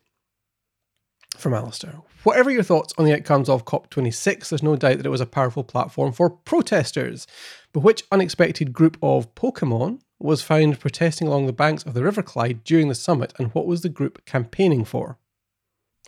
from 1.37 1.53
Alistair. 1.53 1.95
Whatever 2.23 2.51
your 2.51 2.63
thoughts 2.63 2.93
on 2.97 3.05
the 3.05 3.13
outcomes 3.13 3.49
of 3.49 3.65
COP26, 3.65 4.49
there's 4.49 4.63
no 4.63 4.75
doubt 4.75 4.97
that 4.97 5.05
it 5.05 5.09
was 5.09 5.21
a 5.21 5.25
powerful 5.25 5.63
platform 5.63 6.11
for 6.11 6.29
protesters. 6.29 7.25
But 7.73 7.81
which 7.81 8.03
unexpected 8.11 8.73
group 8.73 8.97
of 9.01 9.33
Pokemon 9.33 10.01
was 10.19 10.41
found 10.41 10.79
protesting 10.79 11.27
along 11.27 11.47
the 11.47 11.53
banks 11.53 11.83
of 11.83 11.93
the 11.93 12.03
River 12.03 12.21
Clyde 12.21 12.63
during 12.63 12.89
the 12.89 12.95
summit, 12.95 13.33
and 13.39 13.49
what 13.53 13.65
was 13.65 13.81
the 13.81 13.89
group 13.89 14.23
campaigning 14.25 14.85
for? 14.85 15.17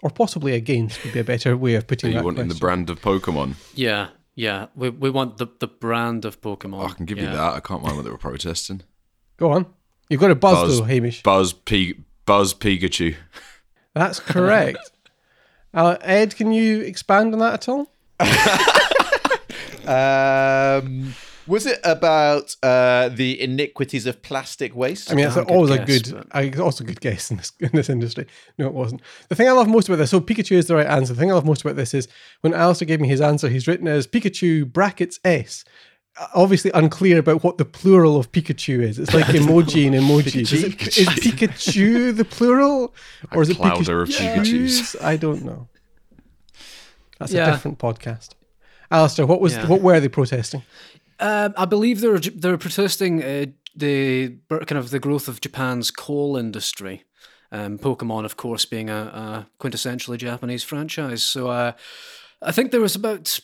Or 0.01 0.09
possibly 0.09 0.53
against 0.53 1.03
would 1.03 1.13
be 1.13 1.19
a 1.19 1.23
better 1.23 1.55
way 1.55 1.75
of 1.75 1.87
putting 1.87 2.09
Are 2.09 2.11
you 2.11 2.17
that 2.17 2.25
wanting 2.25 2.47
the 2.49 2.55
brand 2.55 2.89
of 2.89 3.01
Pokemon? 3.01 3.55
Yeah, 3.73 4.09
yeah. 4.35 4.67
We 4.75 4.89
we 4.89 5.09
want 5.09 5.37
the, 5.37 5.47
the 5.59 5.67
brand 5.67 6.25
of 6.25 6.41
Pokemon. 6.41 6.81
Oh, 6.81 6.87
I 6.87 6.91
can 6.91 7.05
give 7.05 7.17
yeah. 7.17 7.31
you 7.31 7.37
that. 7.37 7.53
I 7.53 7.59
can't 7.61 7.81
mind 7.81 7.95
what 7.95 8.03
they 8.03 8.11
were 8.11 8.17
protesting. 8.17 8.81
Go 9.37 9.51
on. 9.51 9.65
You've 10.09 10.19
got 10.19 10.31
a 10.31 10.35
buzz, 10.35 10.59
Buzz. 10.59 10.79
though, 10.79 10.85
Hamish. 10.85 11.23
Buzz 11.23 11.53
P 11.53 11.95
Buzz 12.25 12.53
Pikachu. 12.53 13.15
That's 13.93 14.19
correct. 14.19 14.91
Uh, 15.73 15.97
Ed, 16.01 16.35
can 16.35 16.51
you 16.51 16.81
expand 16.81 17.33
on 17.33 17.39
that 17.39 17.53
at 17.53 17.69
all? 17.69 17.91
Um, 19.85 21.13
was 21.45 21.65
it 21.65 21.79
about 21.83 22.55
uh, 22.63 23.09
the 23.09 23.41
iniquities 23.41 24.05
of 24.05 24.21
plastic 24.21 24.75
waste? 24.75 25.11
I 25.11 25.15
mean, 25.15 25.25
it's 25.25 25.35
damn 25.35 25.43
good 25.45 25.53
always 25.53 25.71
a 25.71 25.85
good, 25.85 26.11
but- 26.11 26.27
I, 26.31 26.49
also 26.61 26.83
good 26.83 27.01
guess 27.01 27.31
in 27.31 27.37
this 27.37 27.51
in 27.59 27.69
this 27.73 27.89
industry. 27.89 28.27
No, 28.57 28.67
it 28.67 28.73
wasn't. 28.73 29.01
The 29.29 29.35
thing 29.35 29.47
I 29.47 29.51
love 29.51 29.67
most 29.67 29.89
about 29.89 29.97
this, 29.97 30.11
so 30.11 30.21
Pikachu 30.21 30.55
is 30.55 30.67
the 30.67 30.75
right 30.75 30.87
answer. 30.87 31.13
The 31.13 31.19
thing 31.19 31.31
I 31.31 31.35
love 31.35 31.45
most 31.45 31.61
about 31.61 31.75
this 31.75 31.93
is 31.93 32.07
when 32.41 32.53
Alistair 32.53 32.85
gave 32.85 33.01
me 33.01 33.07
his 33.09 33.21
answer, 33.21 33.49
he's 33.49 33.67
written 33.67 33.87
as 33.87 34.07
Pikachu 34.07 34.71
brackets 34.71 35.19
S. 35.25 35.65
Obviously 36.35 36.69
unclear 36.75 37.17
about 37.17 37.43
what 37.43 37.57
the 37.57 37.65
plural 37.65 38.17
of 38.17 38.31
Pikachu 38.31 38.81
is. 38.83 38.99
It's 38.99 39.13
like 39.13 39.25
emoji 39.41 39.87
and 39.87 39.95
emoji. 39.95 40.41
Is, 40.41 40.53
it, 40.63 40.97
is 40.97 41.07
Pikachu 41.23 42.15
the 42.15 42.23
plural, 42.25 42.93
or 43.31 43.41
is 43.41 43.49
it 43.49 43.57
clouder 43.57 44.03
of 44.03 44.09
Pikachus? 44.09 45.01
I 45.01 45.17
don't 45.17 45.43
know. 45.43 45.67
That's 47.19 47.33
a 47.33 47.45
different 47.45 47.79
podcast. 47.79 48.29
Alistair, 48.91 49.25
what 49.25 49.41
was 49.41 49.53
Yeah. 49.55 49.67
what 49.67 49.81
were 49.81 49.99
they 49.99 50.07
protesting? 50.09 50.61
Um, 51.19 51.53
I 51.57 51.65
believe 51.65 52.01
they're 52.01 52.19
they're 52.19 52.57
protesting 52.57 53.23
uh, 53.23 53.45
the 53.75 54.35
kind 54.49 54.77
of 54.77 54.91
the 54.91 54.99
growth 54.99 55.27
of 55.27 55.41
Japan's 55.41 55.89
coal 55.89 56.37
industry. 56.37 57.05
Um, 57.51 57.77
Pokemon, 57.77 58.25
of 58.25 58.35
course, 58.35 58.65
being 58.65 58.89
a, 58.89 58.95
a 58.95 59.47
quintessentially 59.59 60.17
Japanese 60.17 60.63
franchise. 60.63 61.23
So 61.23 61.49
uh, 61.49 61.71
I 62.41 62.51
think 62.51 62.71
there 62.71 62.81
was 62.81 62.95
about 62.95 63.39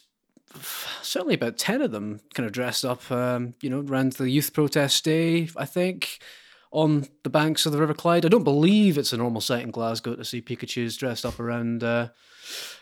certainly 1.01 1.35
about 1.35 1.57
ten 1.57 1.81
of 1.81 1.91
them, 1.91 2.19
kind 2.33 2.45
of 2.45 2.53
dressed 2.53 2.85
up. 2.85 3.09
Um, 3.11 3.53
you 3.61 3.69
know, 3.69 3.81
around 3.81 4.13
the 4.13 4.29
youth 4.29 4.53
protest 4.53 5.03
day. 5.03 5.49
I 5.55 5.65
think 5.65 6.19
on 6.71 7.07
the 7.23 7.29
banks 7.29 7.65
of 7.65 7.71
the 7.71 7.79
River 7.79 7.93
Clyde. 7.93 8.25
I 8.25 8.29
don't 8.29 8.43
believe 8.43 8.97
it's 8.97 9.13
a 9.13 9.17
normal 9.17 9.41
sight 9.41 9.63
in 9.63 9.71
Glasgow 9.71 10.15
to 10.15 10.23
see 10.23 10.41
Pikachu's 10.41 10.97
dressed 10.97 11.25
up 11.25 11.39
around. 11.39 11.83
Uh, 11.83 12.09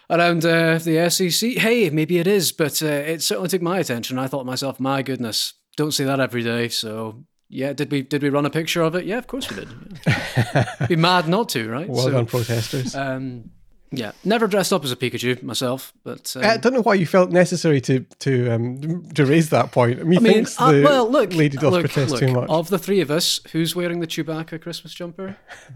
around 0.10 0.46
uh, 0.46 0.78
the 0.78 1.10
SEC. 1.10 1.54
Hey, 1.54 1.90
maybe 1.90 2.18
it 2.18 2.28
is, 2.28 2.52
but 2.52 2.82
uh, 2.82 2.86
it 2.86 3.22
certainly 3.22 3.50
took 3.50 3.62
my 3.62 3.80
attention. 3.80 4.18
I 4.18 4.28
thought 4.28 4.40
to 4.40 4.46
myself, 4.46 4.80
my 4.80 5.02
goodness, 5.02 5.54
don't 5.76 5.92
see 5.92 6.04
that 6.06 6.20
every 6.20 6.44
day. 6.44 6.70
So 6.70 7.26
yeah, 7.50 7.74
did 7.74 7.92
we 7.92 8.02
did 8.02 8.24
we 8.24 8.30
run 8.30 8.46
a 8.46 8.50
picture 8.50 8.82
of 8.82 8.96
it? 8.96 9.06
Yeah, 9.06 9.18
of 9.18 9.28
course 9.28 9.50
we 9.50 9.58
did. 9.58 9.70
Yeah. 10.06 10.76
Be 10.88 10.96
mad 10.96 11.28
not 11.28 11.50
to, 11.50 11.70
right? 11.70 11.90
Well 11.90 12.04
so, 12.04 12.12
done, 12.12 12.26
protesters. 12.26 12.96
Um, 12.96 13.52
yeah, 13.92 14.12
never 14.24 14.48
dressed 14.48 14.74
up 14.74 14.84
as 14.84 14.92
a 14.92 14.96
Pikachu 14.96 15.42
myself, 15.44 15.94
but 16.04 16.36
um, 16.36 16.44
I 16.44 16.58
don't 16.58 16.74
know 16.74 16.82
why 16.82 16.96
you 16.96 17.06
felt 17.06 17.32
necessary 17.32 17.80
to 17.82 18.02
to 18.20 18.50
um 18.52 19.04
to 19.16 19.26
raise 19.26 19.50
that 19.52 19.72
point. 19.72 20.06
Me 20.06 20.18
I 20.18 20.20
mean, 20.20 20.34
thinks 20.34 20.60
uh, 20.60 20.82
well, 20.84 21.10
look, 21.10 21.34
lady 21.34 21.58
does 21.58 21.72
look, 21.72 21.82
protest 21.86 22.12
look, 22.12 22.20
too 22.20 22.32
much. 22.34 22.50
Of 22.50 22.70
the 22.70 22.78
three 22.80 23.00
of 23.02 23.10
us, 23.10 23.40
who's 23.52 23.76
wearing 23.76 24.00
the 24.00 24.08
Chewbacca 24.08 24.62
Christmas 24.62 24.94
jumper? 24.94 25.38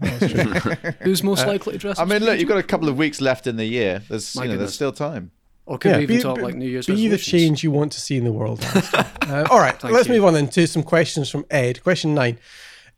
who's 1.02 1.22
Uh, 1.22 1.24
most 1.24 1.46
likely 1.46 1.72
to 1.72 1.78
dress? 1.78 1.98
I 1.98 2.04
mean, 2.04 2.20
look, 2.20 2.36
Pikachu? 2.36 2.40
you've 2.40 2.48
got 2.48 2.58
a 2.58 2.62
couple 2.62 2.88
of 2.88 2.96
weeks 2.98 3.20
left 3.20 3.46
in 3.46 3.56
the 3.56 3.64
year. 3.66 4.02
There's, 4.08 4.36
My 4.36 4.44
you 4.44 4.50
know, 4.52 4.58
there's 4.58 4.74
still 4.74 4.92
time. 4.92 5.30
or 5.66 5.78
could 5.78 5.96
we 5.96 6.02
even 6.02 6.16
be, 6.16 6.22
talk 6.22 6.36
be- 6.36 6.42
like 6.42 6.54
New 6.54 6.68
Year's 6.68 6.86
be 6.86 7.08
the 7.08 7.16
change 7.18 7.62
you 7.64 7.70
want 7.70 7.92
to 7.92 8.00
see 8.00 8.16
in 8.16 8.24
the 8.24 8.32
world. 8.32 8.64
Uh, 9.22 9.46
all 9.50 9.58
right, 9.60 9.80
Thank 9.80 9.94
let's 9.94 10.08
you. 10.08 10.14
move 10.14 10.24
on 10.26 10.34
then 10.34 10.48
to 10.48 10.66
some 10.66 10.82
questions 10.82 11.30
from 11.30 11.46
Ed. 11.50 11.82
Question 11.82 12.12
nine. 12.12 12.38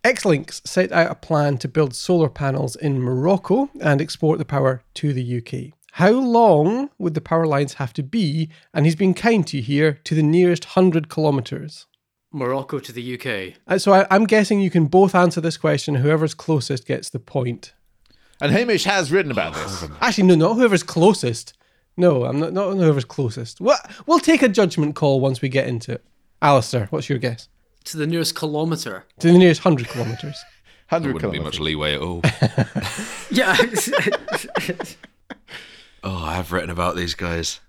Xlinks 0.04 0.60
set 0.66 0.92
out 0.92 1.10
a 1.10 1.14
plan 1.14 1.56
to 1.58 1.66
build 1.66 1.94
solar 1.94 2.28
panels 2.28 2.76
in 2.76 3.00
Morocco 3.00 3.70
and 3.80 4.02
export 4.02 4.38
the 4.38 4.44
power 4.44 4.82
to 4.94 5.14
the 5.14 5.38
UK. 5.38 5.72
How 5.92 6.10
long 6.10 6.90
would 6.98 7.14
the 7.14 7.22
power 7.22 7.46
lines 7.46 7.74
have 7.74 7.94
to 7.94 8.02
be? 8.02 8.50
And 8.74 8.84
he's 8.84 8.96
been 8.96 9.14
kind 9.14 9.46
to 9.46 9.56
you 9.56 9.62
here 9.62 10.00
to 10.04 10.14
the 10.14 10.22
nearest 10.22 10.76
100 10.76 11.08
kilometres. 11.08 11.86
Morocco 12.32 12.80
to 12.80 12.92
the 12.92 13.14
UK. 13.14 13.56
Uh, 13.66 13.78
so 13.78 13.94
I, 13.94 14.06
I'm 14.10 14.24
guessing 14.24 14.60
you 14.60 14.70
can 14.70 14.86
both 14.86 15.14
answer 15.14 15.40
this 15.40 15.56
question. 15.56 15.94
Whoever's 15.94 16.34
closest 16.34 16.86
gets 16.86 17.08
the 17.08 17.20
point. 17.20 17.72
And 18.42 18.52
Hamish 18.52 18.84
has 18.84 19.10
written 19.10 19.30
about 19.30 19.54
this. 19.54 19.88
Actually, 20.02 20.24
no, 20.24 20.34
not 20.34 20.54
whoever's 20.56 20.82
closest. 20.82 21.54
No, 21.96 22.24
I'm 22.24 22.38
not, 22.38 22.52
not 22.52 22.74
whoever's 22.74 23.04
closest. 23.06 23.58
We'll, 23.58 23.76
we'll 24.04 24.18
take 24.18 24.42
a 24.42 24.48
judgment 24.48 24.96
call 24.96 25.20
once 25.20 25.40
we 25.40 25.48
get 25.48 25.66
into 25.66 25.92
it. 25.92 26.04
Alistair, 26.42 26.88
what's 26.90 27.08
your 27.08 27.18
guess? 27.18 27.48
To 27.84 27.96
the 27.98 28.06
nearest 28.06 28.34
kilometre. 28.34 29.04
To 29.20 29.32
the 29.32 29.38
nearest 29.38 29.64
100 29.64 29.88
kilometres. 29.88 30.42
100 30.88 31.04
There 31.04 31.12
wouldn't 31.12 31.32
be 31.32 31.38
much 31.40 31.60
leeway 31.60 31.94
at 31.94 32.00
all. 32.00 32.22
Yeah. 33.30 33.56
oh, 36.04 36.24
I 36.24 36.34
have 36.36 36.52
written 36.52 36.70
about 36.70 36.96
these 36.96 37.14
guys. 37.14 37.60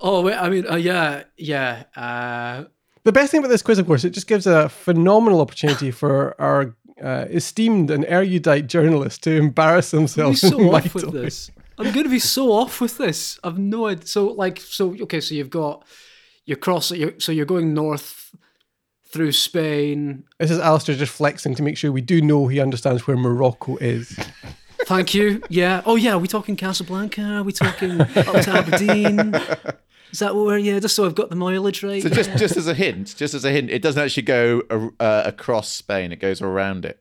oh, 0.00 0.22
wait, 0.22 0.34
I 0.36 0.48
mean, 0.48 0.66
uh, 0.70 0.76
yeah, 0.76 1.24
yeah. 1.36 1.84
Uh, 1.96 2.64
The 3.04 3.12
best 3.12 3.30
thing 3.30 3.40
about 3.40 3.48
this 3.50 3.62
quiz, 3.62 3.78
of 3.78 3.86
course, 3.86 4.04
it 4.04 4.10
just 4.10 4.26
gives 4.26 4.46
a 4.46 4.68
phenomenal 4.68 5.40
opportunity 5.40 5.90
for 5.90 6.40
our 6.40 6.74
uh, 7.02 7.26
esteemed 7.28 7.90
and 7.90 8.04
erudite 8.06 8.66
journalist 8.68 9.22
to 9.24 9.32
embarrass 9.32 9.92
I'm 9.92 10.00
themselves. 10.00 10.40
so 10.40 10.74
off 10.74 10.94
with 10.94 11.12
this. 11.12 11.50
I'm 11.76 11.92
going 11.92 12.04
to 12.04 12.10
be 12.10 12.20
so 12.20 12.52
off 12.52 12.80
with 12.80 12.96
this. 12.98 13.38
I've 13.42 13.58
no 13.58 13.86
idea. 13.88 14.06
So, 14.06 14.28
like, 14.28 14.60
so 14.60 14.94
okay. 15.02 15.20
So 15.20 15.34
you've 15.34 15.50
got 15.50 15.84
you're 16.46 16.56
crossing. 16.56 17.00
You're, 17.00 17.18
so 17.18 17.32
you're 17.32 17.46
going 17.46 17.74
north 17.74 18.34
through 19.14 19.32
Spain. 19.32 20.24
This 20.38 20.50
is 20.50 20.58
Alistair 20.58 20.96
just 20.96 21.12
flexing 21.12 21.54
to 21.54 21.62
make 21.62 21.78
sure 21.78 21.92
we 21.92 22.00
do 22.00 22.20
know 22.20 22.48
he 22.48 22.60
understands 22.60 23.06
where 23.06 23.16
Morocco 23.16 23.76
is. 23.76 24.18
Thank 24.86 25.14
you. 25.14 25.40
Yeah. 25.48 25.82
Oh, 25.86 25.96
yeah. 25.96 26.14
Are 26.14 26.18
we 26.18 26.28
talking 26.28 26.56
Casablanca? 26.56 27.22
Are 27.22 27.42
we 27.44 27.52
talking 27.52 28.00
up 28.00 28.08
to 28.12 28.50
Aberdeen? 28.50 29.34
Is 30.12 30.18
that 30.18 30.34
what 30.34 30.44
we're? 30.46 30.58
Yeah. 30.58 30.78
Just 30.80 30.96
so 30.96 31.06
I've 31.06 31.14
got 31.14 31.30
the 31.30 31.36
mileage 31.36 31.82
right. 31.82 32.02
So 32.02 32.08
just 32.08 32.36
just 32.36 32.56
as 32.56 32.66
a 32.66 32.74
hint, 32.74 33.14
just 33.16 33.32
as 33.34 33.44
a 33.44 33.50
hint, 33.50 33.70
it 33.70 33.80
doesn't 33.82 34.02
actually 34.02 34.24
go 34.24 34.62
uh, 35.00 35.22
across 35.24 35.70
Spain. 35.70 36.12
It 36.12 36.20
goes 36.20 36.42
around 36.42 36.84
it. 36.84 37.00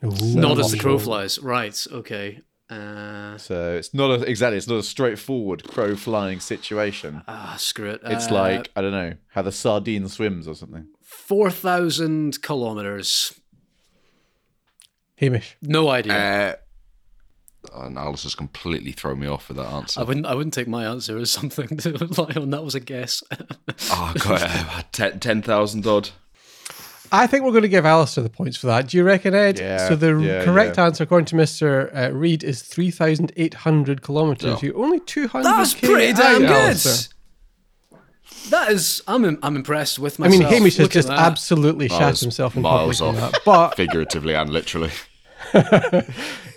Not 0.00 0.58
as 0.58 0.70
the 0.72 0.78
crow 0.78 0.98
flies. 0.98 1.38
Right. 1.38 1.76
Okay. 1.92 2.40
Uh, 2.70 3.36
So 3.36 3.74
it's 3.76 3.92
not 3.92 4.10
a, 4.10 4.22
exactly. 4.24 4.56
It's 4.56 4.66
not 4.66 4.78
a 4.78 4.82
straightforward 4.82 5.64
crow 5.64 5.94
flying 5.94 6.40
situation. 6.40 7.22
ah, 7.28 7.56
screw 7.58 7.90
it. 7.90 8.00
It's 8.04 8.28
Uh, 8.28 8.34
like 8.34 8.70
I 8.74 8.80
don't 8.80 8.92
know 8.92 9.14
how 9.34 9.42
the 9.42 9.52
sardine 9.52 10.08
swims 10.08 10.48
or 10.48 10.54
something. 10.54 10.86
Four 11.32 11.50
thousand 11.50 12.42
kilometers. 12.42 13.40
Hamish. 15.16 15.56
No 15.62 15.88
idea. 15.88 16.58
Uh, 17.72 17.84
and 17.84 17.96
Alice 17.96 18.24
has 18.24 18.34
completely 18.34 18.92
thrown 18.92 19.20
me 19.20 19.28
off 19.28 19.48
with 19.48 19.56
that 19.56 19.66
answer. 19.68 20.00
I 20.00 20.02
wouldn't. 20.02 20.26
I 20.26 20.34
wouldn't 20.34 20.52
take 20.52 20.68
my 20.68 20.84
answer 20.84 21.16
as 21.16 21.30
something 21.30 21.68
to 21.78 21.92
rely 21.92 22.34
on. 22.36 22.50
That 22.50 22.62
was 22.62 22.74
a 22.74 22.80
guess. 22.80 23.22
oh 23.90 24.12
god, 24.18 24.42
uh, 24.42 24.82
ten 24.92 25.20
ten 25.20 25.40
thousand 25.40 25.86
odd. 25.86 26.10
I 27.10 27.26
think 27.26 27.44
we're 27.44 27.52
going 27.52 27.62
to 27.62 27.68
give 27.68 27.86
Alistair 27.86 28.24
the 28.24 28.30
points 28.30 28.58
for 28.58 28.66
that. 28.66 28.88
Do 28.88 28.98
you 28.98 29.04
reckon, 29.04 29.34
Ed? 29.34 29.58
Yeah, 29.58 29.88
so 29.88 29.96
the 29.96 30.14
yeah, 30.18 30.44
correct 30.44 30.76
yeah. 30.76 30.84
answer, 30.84 31.04
according 31.04 31.26
to 31.26 31.36
Mr. 31.36 31.94
Uh, 31.96 32.12
Reed, 32.12 32.44
is 32.44 32.62
3,800 32.62 34.02
kilometres. 34.02 34.54
Oh. 34.54 34.58
You're 34.62 34.78
only 34.78 35.00
200 35.00 35.44
That's 35.44 35.74
pretty 35.74 36.12
damn 36.12 36.40
good. 36.40 36.50
Alistair. 36.50 37.12
That 38.50 38.70
is. 38.70 39.02
I'm. 39.06 39.24
im- 39.24 39.38
I'm 39.42 39.56
impressed 39.56 39.98
with 39.98 40.18
myself. 40.18 40.40
I 40.42 40.44
mean, 40.44 40.52
Hamish 40.52 40.76
has 40.76 40.88
just 40.88 41.08
that. 41.08 41.18
absolutely 41.18 41.88
shat 41.88 42.18
himself 42.20 42.56
in 42.56 42.62
miles 42.62 43.00
public 43.00 43.16
in 43.18 43.24
off. 43.24 43.32
that. 43.32 43.40
But 43.44 43.70
figuratively 43.76 44.34
and 44.34 44.50
literally. 44.50 44.90
yeah, 45.54 46.02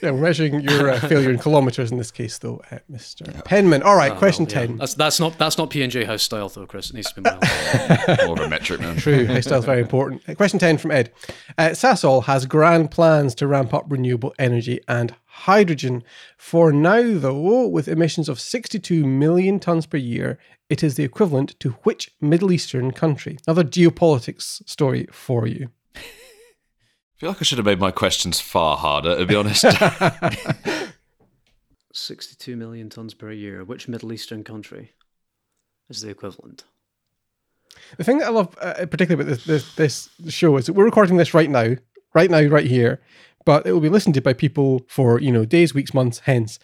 we're 0.04 0.14
measuring 0.14 0.62
your 0.62 0.90
uh, 0.92 1.00
failure 1.00 1.32
in 1.32 1.40
kilometres 1.40 1.92
in 1.92 1.98
this 1.98 2.12
case, 2.12 2.38
though, 2.38 2.62
uh, 2.72 2.78
Mr. 2.92 3.44
Penman. 3.44 3.82
All 3.84 3.96
right, 3.96 4.16
question 4.16 4.46
Oh, 4.46 4.50
Yeah, 4.54 4.68
10. 4.68 4.78
That's 4.78 4.94
that's 4.94 5.20
not 5.20 5.38
that's 5.38 5.58
not 5.58 5.70
P 5.70 5.82
and 5.82 5.92
J 5.92 6.04
house 6.06 6.22
style 6.24 6.50
though, 6.50 6.66
Chris. 6.66 6.90
It 6.92 6.96
needs 6.96 7.12
to 7.14 7.22
be 7.22 7.30
mild. 7.30 7.44
More 8.28 8.38
of 8.40 8.46
a 8.46 8.50
metric 8.50 8.80
man. 8.82 8.96
True, 8.98 9.26
hairstyle 9.26 9.60
is 9.60 9.66
very 9.66 9.82
important. 9.82 10.22
Uh, 10.28 10.36
Question 10.36 10.60
10 10.60 10.78
from 10.78 10.92
Ed. 10.92 11.12
Uh, 11.58 11.70
Sasol 11.70 12.24
has 12.26 12.46
grand 12.46 12.92
plans 12.92 13.34
to 13.36 13.48
ramp 13.48 13.74
up 13.74 13.86
renewable 13.90 14.34
energy 14.40 14.80
and 14.88 15.16
hydrogen. 15.26 16.04
For 16.38 16.72
now, 16.72 17.18
though, 17.18 17.68
with 17.68 17.88
emissions 17.88 18.30
of 18.30 18.40
62 18.40 19.06
million 19.06 19.60
tonnes 19.60 19.90
per 19.90 19.98
year, 19.98 20.38
it 20.70 20.84
is 20.84 20.96
the 20.96 21.04
equivalent 21.04 21.60
to 21.60 21.72
which 21.84 22.12
Middle 22.20 22.52
Eastern 22.52 22.92
country? 22.92 23.38
Another 23.48 23.64
geopolitics 23.64 24.68
story 24.68 25.08
for 25.12 25.48
you. 25.48 25.70
I 25.96 26.00
feel 27.18 27.30
like 27.30 27.42
I 27.42 27.44
should 27.44 27.60
have 27.60 27.66
made 27.66 27.80
my 27.80 27.92
questions 27.92 28.40
far 28.40 28.78
harder, 28.78 29.18
to 29.18 29.26
be 29.26 29.36
honest. 29.36 29.64
Sixty-two 31.94 32.58
million 32.58 32.90
tons 32.90 33.14
per 33.14 33.32
year. 33.32 33.64
Which 33.64 33.88
Middle 33.88 34.12
Eastern 34.12 34.44
country 34.44 34.92
is 35.90 36.02
the 36.02 36.10
equivalent? 36.10 36.66
The 37.98 38.04
thing 38.04 38.18
that 38.20 38.28
I 38.28 38.32
love, 38.32 38.56
uh, 38.62 38.86
particularly 38.86 39.32
about 39.32 39.46
this, 39.46 39.76
this 39.76 40.10
this 40.18 40.34
show, 40.34 40.58
is 40.58 40.66
that 40.66 40.74
we're 40.74 40.86
recording 40.86 41.18
this 41.18 41.34
right 41.34 41.50
now, 41.50 41.76
right 42.14 42.30
now, 42.30 42.42
right 42.42 42.66
here, 42.66 43.02
but 43.46 43.66
it 43.66 43.72
will 43.72 43.80
be 43.80 43.90
listened 43.90 44.16
to 44.16 44.22
by 44.22 44.34
people 44.34 44.82
for 44.88 45.20
you 45.22 45.32
know 45.32 45.46
days, 45.46 45.74
weeks, 45.74 45.94
months 45.94 46.20
hence. 46.26 46.60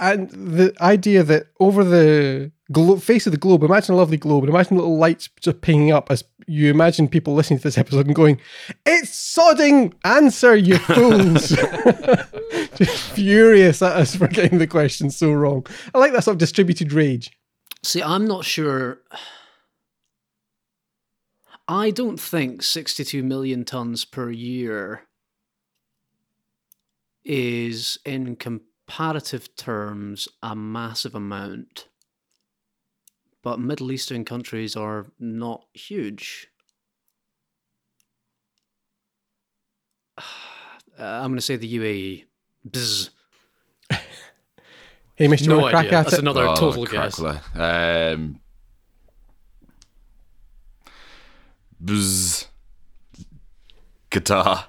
And 0.00 0.30
the 0.30 0.74
idea 0.80 1.22
that 1.22 1.48
over 1.60 1.84
the 1.84 2.50
glo- 2.72 2.96
face 2.96 3.26
of 3.26 3.32
the 3.32 3.38
globe, 3.38 3.62
imagine 3.62 3.94
a 3.94 3.96
lovely 3.96 4.16
globe, 4.16 4.44
and 4.44 4.50
imagine 4.50 4.76
little 4.76 4.98
lights 4.98 5.28
just 5.40 5.60
pinging 5.60 5.92
up 5.92 6.10
as 6.10 6.24
you 6.46 6.70
imagine 6.70 7.08
people 7.08 7.34
listening 7.34 7.58
to 7.58 7.62
this 7.62 7.78
episode 7.78 8.06
and 8.06 8.14
going, 8.14 8.40
"It's 8.84 9.10
sodding! 9.10 9.94
Answer, 10.04 10.56
you 10.56 10.78
fools!" 10.78 11.48
just 12.76 13.10
furious 13.12 13.82
at 13.82 13.96
us 13.96 14.16
for 14.16 14.28
getting 14.28 14.58
the 14.58 14.66
question 14.66 15.10
so 15.10 15.32
wrong. 15.32 15.66
I 15.94 15.98
like 15.98 16.12
that 16.12 16.24
sort 16.24 16.34
of 16.34 16.38
distributed 16.38 16.92
rage. 16.92 17.30
See, 17.82 18.02
I'm 18.02 18.26
not 18.26 18.44
sure. 18.44 18.98
I 21.68 21.90
don't 21.90 22.20
think 22.20 22.62
62 22.62 23.22
million 23.22 23.64
tons 23.64 24.04
per 24.04 24.30
year 24.30 25.02
is, 27.24 27.98
in 28.04 28.36
comparative 28.86 29.54
terms, 29.56 30.28
a 30.42 30.54
massive 30.54 31.14
amount. 31.14 31.88
But 33.42 33.58
Middle 33.60 33.92
Eastern 33.92 34.24
countries 34.24 34.76
are 34.76 35.06
not 35.18 35.64
huge. 35.74 36.48
Uh, 40.98 41.02
I'm 41.04 41.26
going 41.28 41.36
to 41.36 41.42
say 41.42 41.56
the 41.56 41.76
UAE. 41.76 42.24
Bzz. 42.70 43.10
Hamish, 45.18 45.40
do 45.42 45.50
you 45.50 45.50
No 45.60 45.68
crack 45.68 45.84
idea. 45.88 45.98
at 45.98 46.02
That's 46.04 46.14
it? 46.14 46.20
another 46.20 46.46
Oh, 46.46 46.54
total 46.54 46.86
guess. 46.86 47.16
crackler. 47.20 47.42
Um, 48.14 48.40
bzz. 51.84 52.46
Qatar. 54.10 54.64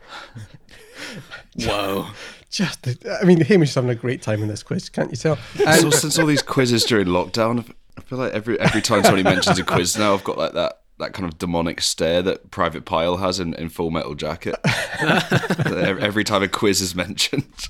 Whoa. 1.61 2.07
Just, 2.49 2.83
the, 2.83 3.19
I 3.21 3.25
mean, 3.25 3.41
Hamish 3.41 3.69
is 3.69 3.75
having 3.75 3.89
a 3.89 3.95
great 3.95 4.21
time 4.21 4.41
in 4.41 4.47
this 4.47 4.63
quiz, 4.63 4.89
can't 4.89 5.11
you 5.11 5.17
tell? 5.17 5.37
So 5.57 5.89
since 5.89 6.17
all 6.17 6.25
these 6.25 6.41
quizzes 6.41 6.85
during 6.85 7.07
lockdown, 7.07 7.69
I 7.97 8.01
feel 8.01 8.17
like 8.19 8.33
every 8.33 8.59
every 8.59 8.81
time 8.81 9.03
somebody 9.03 9.23
mentions 9.23 9.59
a 9.59 9.63
quiz 9.63 9.97
now, 9.97 10.13
I've 10.13 10.23
got 10.23 10.37
like 10.37 10.53
that 10.53 10.81
that 10.99 11.13
kind 11.13 11.27
of 11.27 11.37
demonic 11.37 11.81
stare 11.81 12.21
that 12.23 12.49
Private 12.51 12.85
Pyle 12.85 13.17
has 13.17 13.39
in, 13.39 13.53
in 13.53 13.69
Full 13.69 13.91
Metal 13.91 14.15
Jacket. 14.15 14.55
every, 14.99 16.01
every 16.01 16.23
time 16.23 16.41
a 16.43 16.47
quiz 16.47 16.81
is 16.81 16.95
mentioned. 16.95 17.67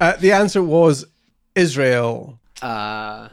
Uh, 0.00 0.16
the 0.16 0.32
answer 0.32 0.62
was 0.62 1.04
Israel. 1.54 2.38
Uh, 2.60 3.28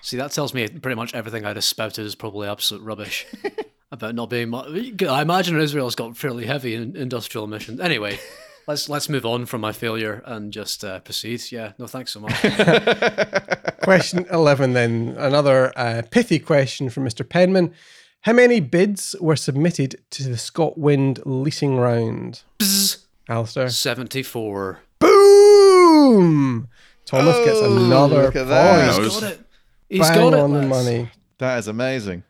see, 0.00 0.16
that 0.16 0.32
tells 0.32 0.54
me 0.54 0.68
pretty 0.68 0.96
much 0.96 1.14
everything 1.14 1.44
I'd 1.44 1.56
have 1.56 1.64
spouted 1.64 2.06
is 2.06 2.14
probably 2.14 2.48
absolute 2.48 2.82
rubbish 2.82 3.26
about 3.92 4.14
not 4.14 4.30
being. 4.30 4.54
I 4.54 5.22
imagine 5.22 5.60
Israel's 5.60 5.94
got 5.94 6.16
fairly 6.16 6.46
heavy 6.46 6.74
industrial 6.74 7.44
emissions. 7.44 7.80
Anyway, 7.80 8.18
let's 8.66 8.88
let's 8.88 9.08
move 9.08 9.24
on 9.26 9.46
from 9.46 9.60
my 9.60 9.72
failure 9.72 10.22
and 10.24 10.52
just 10.52 10.84
uh, 10.84 11.00
proceed. 11.00 11.42
Yeah, 11.50 11.72
no, 11.78 11.86
thanks 11.86 12.12
so 12.12 12.20
much. 12.20 12.32
Question 13.82 14.26
11, 14.30 14.74
then. 14.74 15.14
Another 15.18 15.72
uh, 15.76 16.02
pithy 16.10 16.38
question 16.38 16.88
from 16.88 17.04
Mr. 17.04 17.28
Penman. 17.28 17.72
How 18.20 18.32
many 18.32 18.60
bids 18.60 19.16
were 19.20 19.34
submitted 19.34 19.96
to 20.10 20.22
the 20.24 20.36
ScotWind 20.36 21.20
leasing 21.24 21.76
round? 21.76 22.42
Bzz. 22.60 22.98
Alistair. 23.28 23.68
Seventy-four. 23.70 24.78
Boom! 25.00 26.68
Thomas 27.04 27.36
gets 27.44 27.58
Oh, 27.60 27.84
another 27.86 28.22
look 28.24 28.36
at 28.36 28.46
that. 28.48 28.98
He's 29.02 29.08
Got 29.20 29.22
it. 29.32 29.40
He's 29.88 30.00
Bang 30.08 30.14
got 30.30 30.34
it. 30.34 30.40
on 30.40 30.52
the 30.52 30.62
money. 30.62 31.10
That 31.38 31.58
is 31.58 31.66
amazing. 31.68 32.22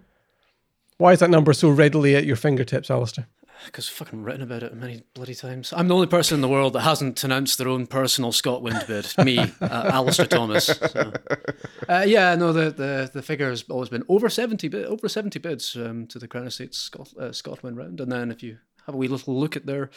Why 0.97 1.13
is 1.13 1.19
that 1.21 1.31
number 1.31 1.53
so 1.53 1.69
readily 1.69 2.17
at 2.17 2.25
your 2.25 2.37
fingertips, 2.37 2.91
Alistair? 2.91 3.27
Because 3.67 3.89
I've 3.89 3.95
fucking 3.95 4.23
written 4.23 4.43
about 4.43 4.63
it 4.63 4.75
many 4.75 5.03
bloody 5.15 5.35
times. 5.35 5.73
I'm 5.75 5.89
the 5.89 5.95
only 5.95 6.07
person 6.07 6.35
in 6.37 6.41
the 6.41 6.49
world 6.49 6.73
that 6.75 6.81
hasn't 6.81 7.23
announced 7.25 7.59
their 7.59 7.69
own 7.69 7.87
personal 7.87 8.33
Scotland 8.33 8.85
bid. 8.89 9.07
Me, 9.25 9.39
uh, 9.39 9.47
Alistair 9.61 10.27
Thomas. 10.27 10.67
So. 10.67 11.13
Uh, 11.89 12.05
yeah, 12.07 12.35
no, 12.35 12.53
the, 12.53 12.71
the 12.71 13.11
the 13.13 13.23
figure 13.23 13.51
has 13.51 13.65
always 13.71 13.89
been 13.89 14.05
over 14.09 14.29
seventy 14.29 14.69
bid, 14.69 14.87
over 14.87 15.09
seventy 15.09 15.39
bids 15.39 15.77
um, 15.77 16.07
to 16.09 16.19
the 16.19 16.29
Crown 16.29 16.47
Estates 16.47 16.79
Scot, 16.79 17.13
uh, 17.19 17.33
Scotland 17.33 17.77
round. 17.77 18.01
And 18.01 18.11
then 18.11 18.31
if 18.31 18.43
you 18.43 18.59
have 18.87 18.95
a 18.95 18.99
wee 18.99 19.09
little 19.09 19.39
look 19.39 19.57
at 19.57 19.67
their 19.67 19.91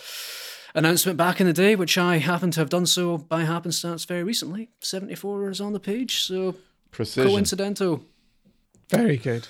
announcement 0.74 1.18
back 1.18 1.40
in 1.42 1.48
the 1.48 1.54
day, 1.54 1.76
which 1.76 1.98
I 1.98 2.18
happen 2.18 2.52
to 2.52 2.60
have 2.60 2.70
done 2.70 2.86
so 2.86 3.18
by 3.18 3.44
happenstance 3.44 4.06
very 4.06 4.24
recently, 4.24 4.70
seventy 4.82 5.16
four 5.16 5.50
is 5.50 5.62
on 5.62 5.74
the 5.74 5.80
page. 5.80 6.24
So 6.24 6.56
Precision. 6.92 7.32
coincidental. 7.32 8.04
Very 8.90 9.18
good. 9.18 9.48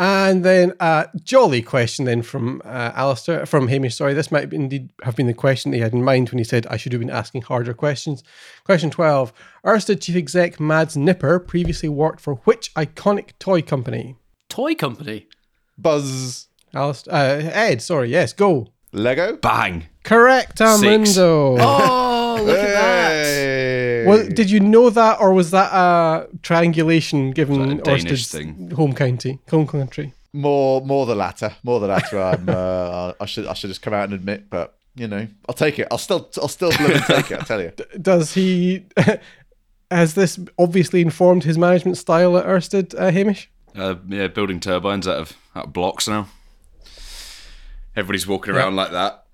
And 0.00 0.44
then 0.44 0.74
a 0.78 1.08
jolly 1.24 1.60
question 1.60 2.04
then 2.04 2.22
from 2.22 2.62
uh, 2.64 2.92
Alistair, 2.94 3.44
from 3.46 3.66
Hamish, 3.66 3.96
sorry. 3.96 4.14
This 4.14 4.30
might 4.30 4.52
indeed 4.52 4.90
have 5.02 5.16
been 5.16 5.26
the 5.26 5.34
question 5.34 5.72
he 5.72 5.80
had 5.80 5.92
in 5.92 6.04
mind 6.04 6.30
when 6.30 6.38
he 6.38 6.44
said 6.44 6.68
I 6.68 6.76
should 6.76 6.92
have 6.92 7.00
been 7.00 7.10
asking 7.10 7.42
harder 7.42 7.74
questions. 7.74 8.22
Question 8.64 8.90
12. 8.90 9.32
Ørsted 9.66 10.00
chief 10.00 10.14
exec 10.14 10.60
Mads 10.60 10.96
Nipper 10.96 11.40
previously 11.40 11.88
worked 11.88 12.20
for 12.20 12.36
which 12.44 12.72
iconic 12.74 13.30
toy 13.40 13.60
company? 13.60 14.14
Toy 14.48 14.76
company. 14.76 15.26
Buzz. 15.76 16.46
Alistair, 16.72 17.14
uh, 17.14 17.50
Ed, 17.52 17.82
sorry, 17.82 18.10
yes, 18.10 18.32
go. 18.32 18.68
Lego. 18.92 19.36
Bang. 19.36 19.86
Correct, 20.04 20.58
Amundo. 20.58 21.56
Oh, 21.58 22.07
look 22.42 22.58
at 22.58 22.72
that. 22.72 24.06
Well, 24.06 24.28
did 24.28 24.50
you 24.50 24.60
know 24.60 24.90
that, 24.90 25.20
or 25.20 25.32
was 25.32 25.50
that 25.50 25.72
a 25.72 26.28
triangulation 26.42 27.32
given 27.32 27.60
Was 27.60 27.70
a 27.72 27.74
Danish 27.82 28.04
Ørsted's 28.04 28.32
thing? 28.32 28.70
home 28.70 28.94
county, 28.94 29.38
home 29.50 29.66
country? 29.66 30.14
More, 30.32 30.80
more 30.82 31.06
the 31.06 31.14
latter. 31.14 31.54
More 31.62 31.80
the 31.80 31.88
latter. 31.88 32.20
I'm, 32.20 32.48
uh, 32.48 33.12
I 33.20 33.26
should, 33.26 33.46
I 33.46 33.54
should 33.54 33.68
just 33.68 33.82
come 33.82 33.94
out 33.94 34.04
and 34.04 34.14
admit, 34.14 34.50
but 34.50 34.76
you 34.94 35.08
know, 35.08 35.26
I'll 35.48 35.54
take 35.54 35.78
it. 35.78 35.88
I'll 35.90 35.98
still, 35.98 36.30
I'll 36.40 36.48
still 36.48 36.70
take 36.72 37.30
it. 37.30 37.38
I 37.40 37.44
tell 37.44 37.60
you. 37.60 37.72
Does 38.00 38.34
he? 38.34 38.86
has 39.90 40.14
this 40.14 40.38
obviously 40.58 41.00
informed 41.00 41.44
his 41.44 41.56
management 41.56 41.96
style 41.96 42.36
at 42.36 42.44
Ørsted, 42.44 42.94
uh, 42.98 43.10
Hamish? 43.10 43.50
Uh, 43.74 43.96
yeah, 44.08 44.26
building 44.26 44.60
turbines 44.60 45.06
out 45.06 45.18
of 45.18 45.36
out 45.54 45.66
of 45.66 45.72
blocks 45.72 46.08
now. 46.08 46.28
Everybody's 47.96 48.26
walking 48.26 48.54
around 48.54 48.76
like 48.76 48.92
that. 48.92 49.24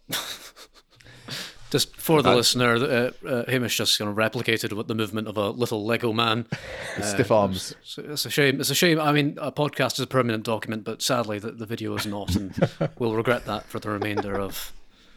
Just 1.75 1.97
for 1.97 2.23
the 2.23 2.33
listener, 2.33 2.77
uh, 2.77 3.11
uh, 3.29 3.51
Hamish 3.51 3.79
just 3.79 3.99
kind 3.99 4.09
of 4.09 4.17
replicated 4.17 4.73
what 4.75 4.87
the 4.87 4.95
movement 4.95 5.27
of 5.27 5.37
a 5.37 5.51
little 5.51 5.85
Lego 5.85 6.13
man. 6.13 6.47
Stiff 7.03 7.33
arms. 7.33 7.75
So 7.83 8.05
it's 8.11 8.25
a 8.25 8.31
shame. 8.31 8.61
It's 8.61 8.71
a 8.71 8.77
shame. 8.77 9.01
I 9.01 9.11
mean, 9.11 9.37
a 9.41 9.51
podcast 9.51 9.95
is 9.95 9.99
a 9.99 10.07
permanent 10.07 10.45
document, 10.45 10.85
but 10.85 11.03
sadly, 11.03 11.41
the, 11.41 11.51
the 11.51 11.67
video 11.67 11.97
is 11.97 12.07
not, 12.07 12.37
and 12.37 12.55
we'll 13.01 13.17
regret 13.17 13.47
that 13.47 13.65
for 13.65 13.81
the 13.81 13.91
remainder 13.91 14.39
of 14.39 14.73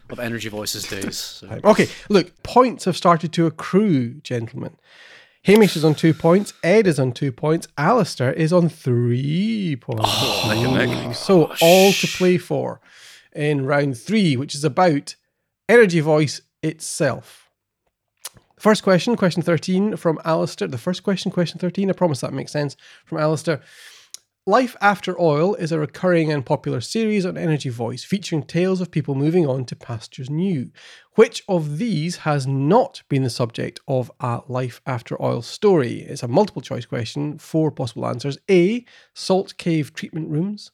of 0.09 0.19
Energy 0.19 0.49
Voices 0.49 0.87
days. 0.87 1.15
So. 1.17 1.59
Okay, 1.63 1.89
look, 2.09 2.41
points 2.41 2.85
have 2.85 2.97
started 2.97 3.31
to 3.33 3.45
accrue, 3.45 4.15
gentlemen. 4.21 4.77
Hamish 5.43 5.77
is 5.77 5.85
on 5.85 5.93
two 5.93 6.15
points. 6.15 6.55
Ed 6.63 6.87
is 6.87 6.97
on 6.97 7.11
two 7.11 7.31
points. 7.31 7.67
Alistair 7.77 8.33
is 8.33 8.51
on 8.51 8.67
three 8.67 9.77
points. 9.79 10.47
Neck. 10.47 11.15
So 11.15 11.53
all 11.61 11.91
to 11.93 12.07
play 12.07 12.39
for 12.39 12.81
in 13.35 13.67
round 13.67 13.99
three, 13.99 14.35
which 14.35 14.55
is 14.55 14.63
about 14.63 15.13
Energy 15.69 15.99
Voice 15.99 16.41
itself. 16.61 17.49
First 18.59 18.81
question, 18.83 19.15
question 19.15 19.43
13 19.43 19.97
from 19.97 20.19
Alistair. 20.25 20.67
The 20.67 20.77
first 20.77 21.03
question, 21.03 21.31
question 21.31 21.59
13. 21.59 21.89
I 21.89 21.93
promise 21.93 22.21
that 22.21 22.33
makes 22.33 22.51
sense 22.51 22.75
from 23.05 23.19
Alistair. 23.19 23.61
Life 24.47 24.77
After 24.79 25.19
Oil 25.19 25.55
is 25.55 25.73
a 25.73 25.77
recurring 25.77 26.31
and 26.31 26.45
popular 26.45 26.79
series 26.79 27.25
on 27.25 27.37
Energy 27.37 27.67
Voice 27.67 28.05
featuring 28.05 28.43
tales 28.43 28.79
of 28.79 28.89
people 28.89 29.13
moving 29.13 29.45
on 29.45 29.65
to 29.65 29.75
pastures 29.75 30.29
new. 30.29 30.71
Which 31.15 31.43
of 31.49 31.79
these 31.79 32.17
has 32.17 32.47
not 32.47 33.03
been 33.09 33.23
the 33.23 33.29
subject 33.29 33.81
of 33.89 34.09
a 34.21 34.41
Life 34.47 34.79
After 34.85 35.21
Oil 35.21 35.41
story? 35.41 35.99
It's 35.99 36.23
a 36.23 36.29
multiple 36.29 36.61
choice 36.61 36.85
question, 36.85 37.37
four 37.37 37.71
possible 37.71 38.07
answers. 38.07 38.37
A. 38.49 38.85
Salt 39.13 39.57
cave 39.57 39.93
treatment 39.93 40.29
rooms. 40.29 40.71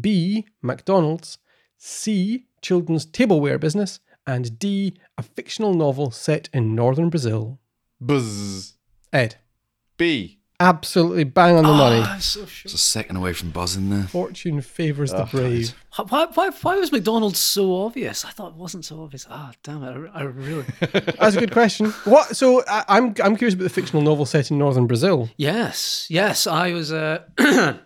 B. 0.00 0.46
McDonald's. 0.62 1.38
C. 1.76 2.46
Children's 2.62 3.06
tableware 3.06 3.58
business. 3.58 3.98
And 4.26 4.58
D. 4.58 4.94
A 5.18 5.22
fictional 5.22 5.74
novel 5.74 6.10
set 6.10 6.48
in 6.52 6.74
northern 6.74 7.08
Brazil. 7.10 7.58
Buzz. 8.00 8.74
Ed. 9.12 9.36
B. 9.96 10.40
Absolutely 10.58 11.24
bang 11.24 11.56
on 11.56 11.64
the 11.64 11.72
money. 11.72 12.00
I'm 12.00 12.20
so 12.20 12.46
sure. 12.46 12.62
It's 12.64 12.74
a 12.74 12.78
second 12.78 13.16
away 13.16 13.34
from 13.34 13.50
buzzing 13.50 13.90
there. 13.90 14.04
Fortune 14.04 14.62
favours 14.62 15.10
the 15.10 15.24
brave. 15.30 15.74
Why, 16.08 16.26
why, 16.32 16.50
why 16.62 16.76
was 16.76 16.90
McDonald's 16.90 17.38
so 17.38 17.76
obvious? 17.84 18.24
I 18.24 18.30
thought 18.30 18.52
it 18.52 18.56
wasn't 18.56 18.86
so 18.86 19.02
obvious. 19.02 19.26
Ah, 19.28 19.52
damn 19.62 19.82
it. 19.82 20.10
I, 20.14 20.20
I 20.20 20.22
really. 20.22 20.64
That's 20.80 21.36
a 21.36 21.40
good 21.40 21.52
question. 21.52 21.90
What? 22.04 22.36
So 22.36 22.64
I, 22.66 22.84
I'm 22.88 23.14
I'm 23.22 23.36
curious 23.36 23.52
about 23.52 23.64
the 23.64 23.70
fictional 23.70 24.02
novel 24.02 24.24
set 24.24 24.50
in 24.50 24.56
northern 24.56 24.86
Brazil. 24.86 25.28
yes, 25.36 26.06
yes. 26.08 26.46
I 26.46 26.72
was. 26.72 26.90
Uh, 26.90 27.22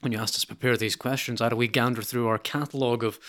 when 0.00 0.10
you 0.10 0.18
asked 0.18 0.34
us 0.34 0.40
to 0.40 0.48
prepare 0.48 0.76
these 0.76 0.96
questions, 0.96 1.40
I 1.40 1.44
had 1.44 1.52
a 1.52 1.56
wee 1.56 1.68
gander 1.68 2.02
through 2.02 2.26
our 2.26 2.38
catalogue 2.38 3.04
of 3.04 3.20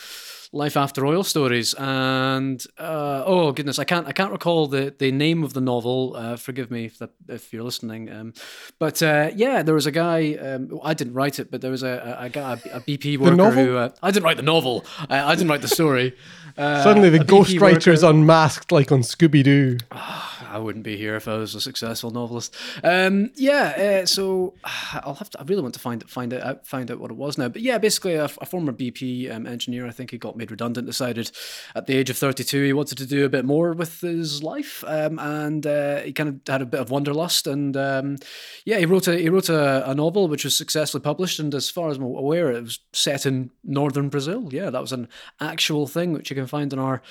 life 0.53 0.77
after 0.77 1.05
oil 1.05 1.23
stories, 1.23 1.73
and 1.73 2.63
uh, 2.77 3.23
oh 3.25 3.51
goodness, 3.51 3.79
I 3.79 3.83
can't 3.83 4.07
I 4.07 4.13
can't 4.13 4.31
recall 4.31 4.67
the, 4.67 4.93
the 4.97 5.11
name 5.11 5.43
of 5.43 5.53
the 5.53 5.61
novel. 5.61 6.13
Uh, 6.15 6.37
forgive 6.37 6.71
me 6.71 6.85
if 6.85 6.99
that, 6.99 7.09
if 7.27 7.51
you're 7.51 7.63
listening. 7.63 8.09
Um, 8.09 8.33
but 8.79 9.01
uh, 9.01 9.31
yeah, 9.35 9.63
there 9.63 9.75
was 9.75 9.87
a 9.87 9.91
guy. 9.91 10.35
Um, 10.35 10.79
I 10.83 10.93
didn't 10.93 11.13
write 11.13 11.39
it, 11.39 11.51
but 11.51 11.61
there 11.61 11.71
was 11.71 11.83
a 11.83 12.17
a, 12.21 12.25
a 12.25 12.29
guy, 12.29 12.53
a 12.71 12.79
BP 12.79 13.17
worker 13.17 13.51
who 13.51 13.77
uh, 13.77 13.89
I 14.01 14.11
didn't 14.11 14.25
write 14.25 14.37
the 14.37 14.43
novel. 14.43 14.85
I, 15.09 15.31
I 15.31 15.35
didn't 15.35 15.49
write 15.49 15.61
the 15.61 15.67
story. 15.67 16.15
Uh, 16.55 16.83
Suddenly, 16.83 17.09
the 17.09 17.17
ghostwriter 17.17 17.91
is 17.91 18.03
unmasked 18.03 18.71
like 18.71 18.91
on 18.91 18.99
Scooby 18.99 19.43
Doo. 19.43 19.77
I 19.91 20.59
wouldn't 20.59 20.83
be 20.83 20.97
here 20.97 21.15
if 21.15 21.27
I 21.27 21.37
was 21.37 21.55
a 21.55 21.61
successful 21.61 22.11
novelist. 22.11 22.55
Um, 22.83 23.31
yeah, 23.33 24.01
uh, 24.03 24.05
so 24.05 24.53
I'll 24.93 25.15
have 25.15 25.31
to. 25.31 25.39
I 25.39 25.43
really 25.45 25.63
want 25.63 25.73
to 25.73 25.79
find 25.79 26.07
find 26.07 26.31
it 26.31 26.43
out, 26.43 26.67
find 26.67 26.91
out 26.91 26.99
what 26.99 27.09
it 27.09 27.17
was 27.17 27.39
now. 27.39 27.49
But 27.49 27.63
yeah, 27.63 27.79
basically, 27.79 28.13
a, 28.13 28.25
a 28.25 28.45
former 28.45 28.71
BP 28.71 29.33
um, 29.33 29.47
engineer. 29.47 29.87
I 29.87 29.91
think 29.91 30.11
he 30.11 30.19
got 30.19 30.37
made 30.43 30.51
redundant. 30.51 30.85
Decided 30.85 31.31
at 31.75 31.87
the 31.87 31.95
age 31.95 32.09
of 32.09 32.17
thirty 32.17 32.43
two 32.43 32.63
he 32.63 32.73
wanted 32.73 32.97
to 32.97 33.05
do 33.05 33.25
a 33.25 33.29
bit 33.29 33.45
more 33.45 33.73
with 33.73 34.01
his 34.01 34.43
life, 34.43 34.83
um, 34.87 35.19
and 35.19 35.65
uh, 35.65 36.01
he 36.01 36.11
kind 36.11 36.29
of 36.29 36.39
had 36.47 36.61
a 36.61 36.65
bit 36.65 36.79
of 36.79 36.89
wanderlust. 36.89 37.47
And 37.47 37.75
um, 37.77 38.17
yeah, 38.65 38.77
he 38.77 38.85
wrote 38.85 39.07
a 39.07 39.17
he 39.17 39.29
wrote 39.29 39.49
a, 39.49 39.89
a 39.89 39.95
novel 39.95 40.27
which 40.27 40.43
was 40.43 40.55
successfully 40.55 41.01
published. 41.01 41.39
And 41.39 41.53
as 41.55 41.69
far 41.69 41.89
as 41.89 41.97
I'm 41.97 42.03
aware, 42.03 42.51
it 42.51 42.63
was 42.63 42.79
set 42.91 43.25
in 43.25 43.51
northern 43.63 44.09
Brazil. 44.09 44.49
Yeah, 44.51 44.69
that 44.69 44.81
was 44.81 44.91
an 44.91 45.07
actual 45.39 45.87
thing 45.87 46.13
which 46.13 46.29
you 46.29 46.35
can 46.35 46.47
find 46.47 46.73
in 46.73 46.79
our 46.79 47.01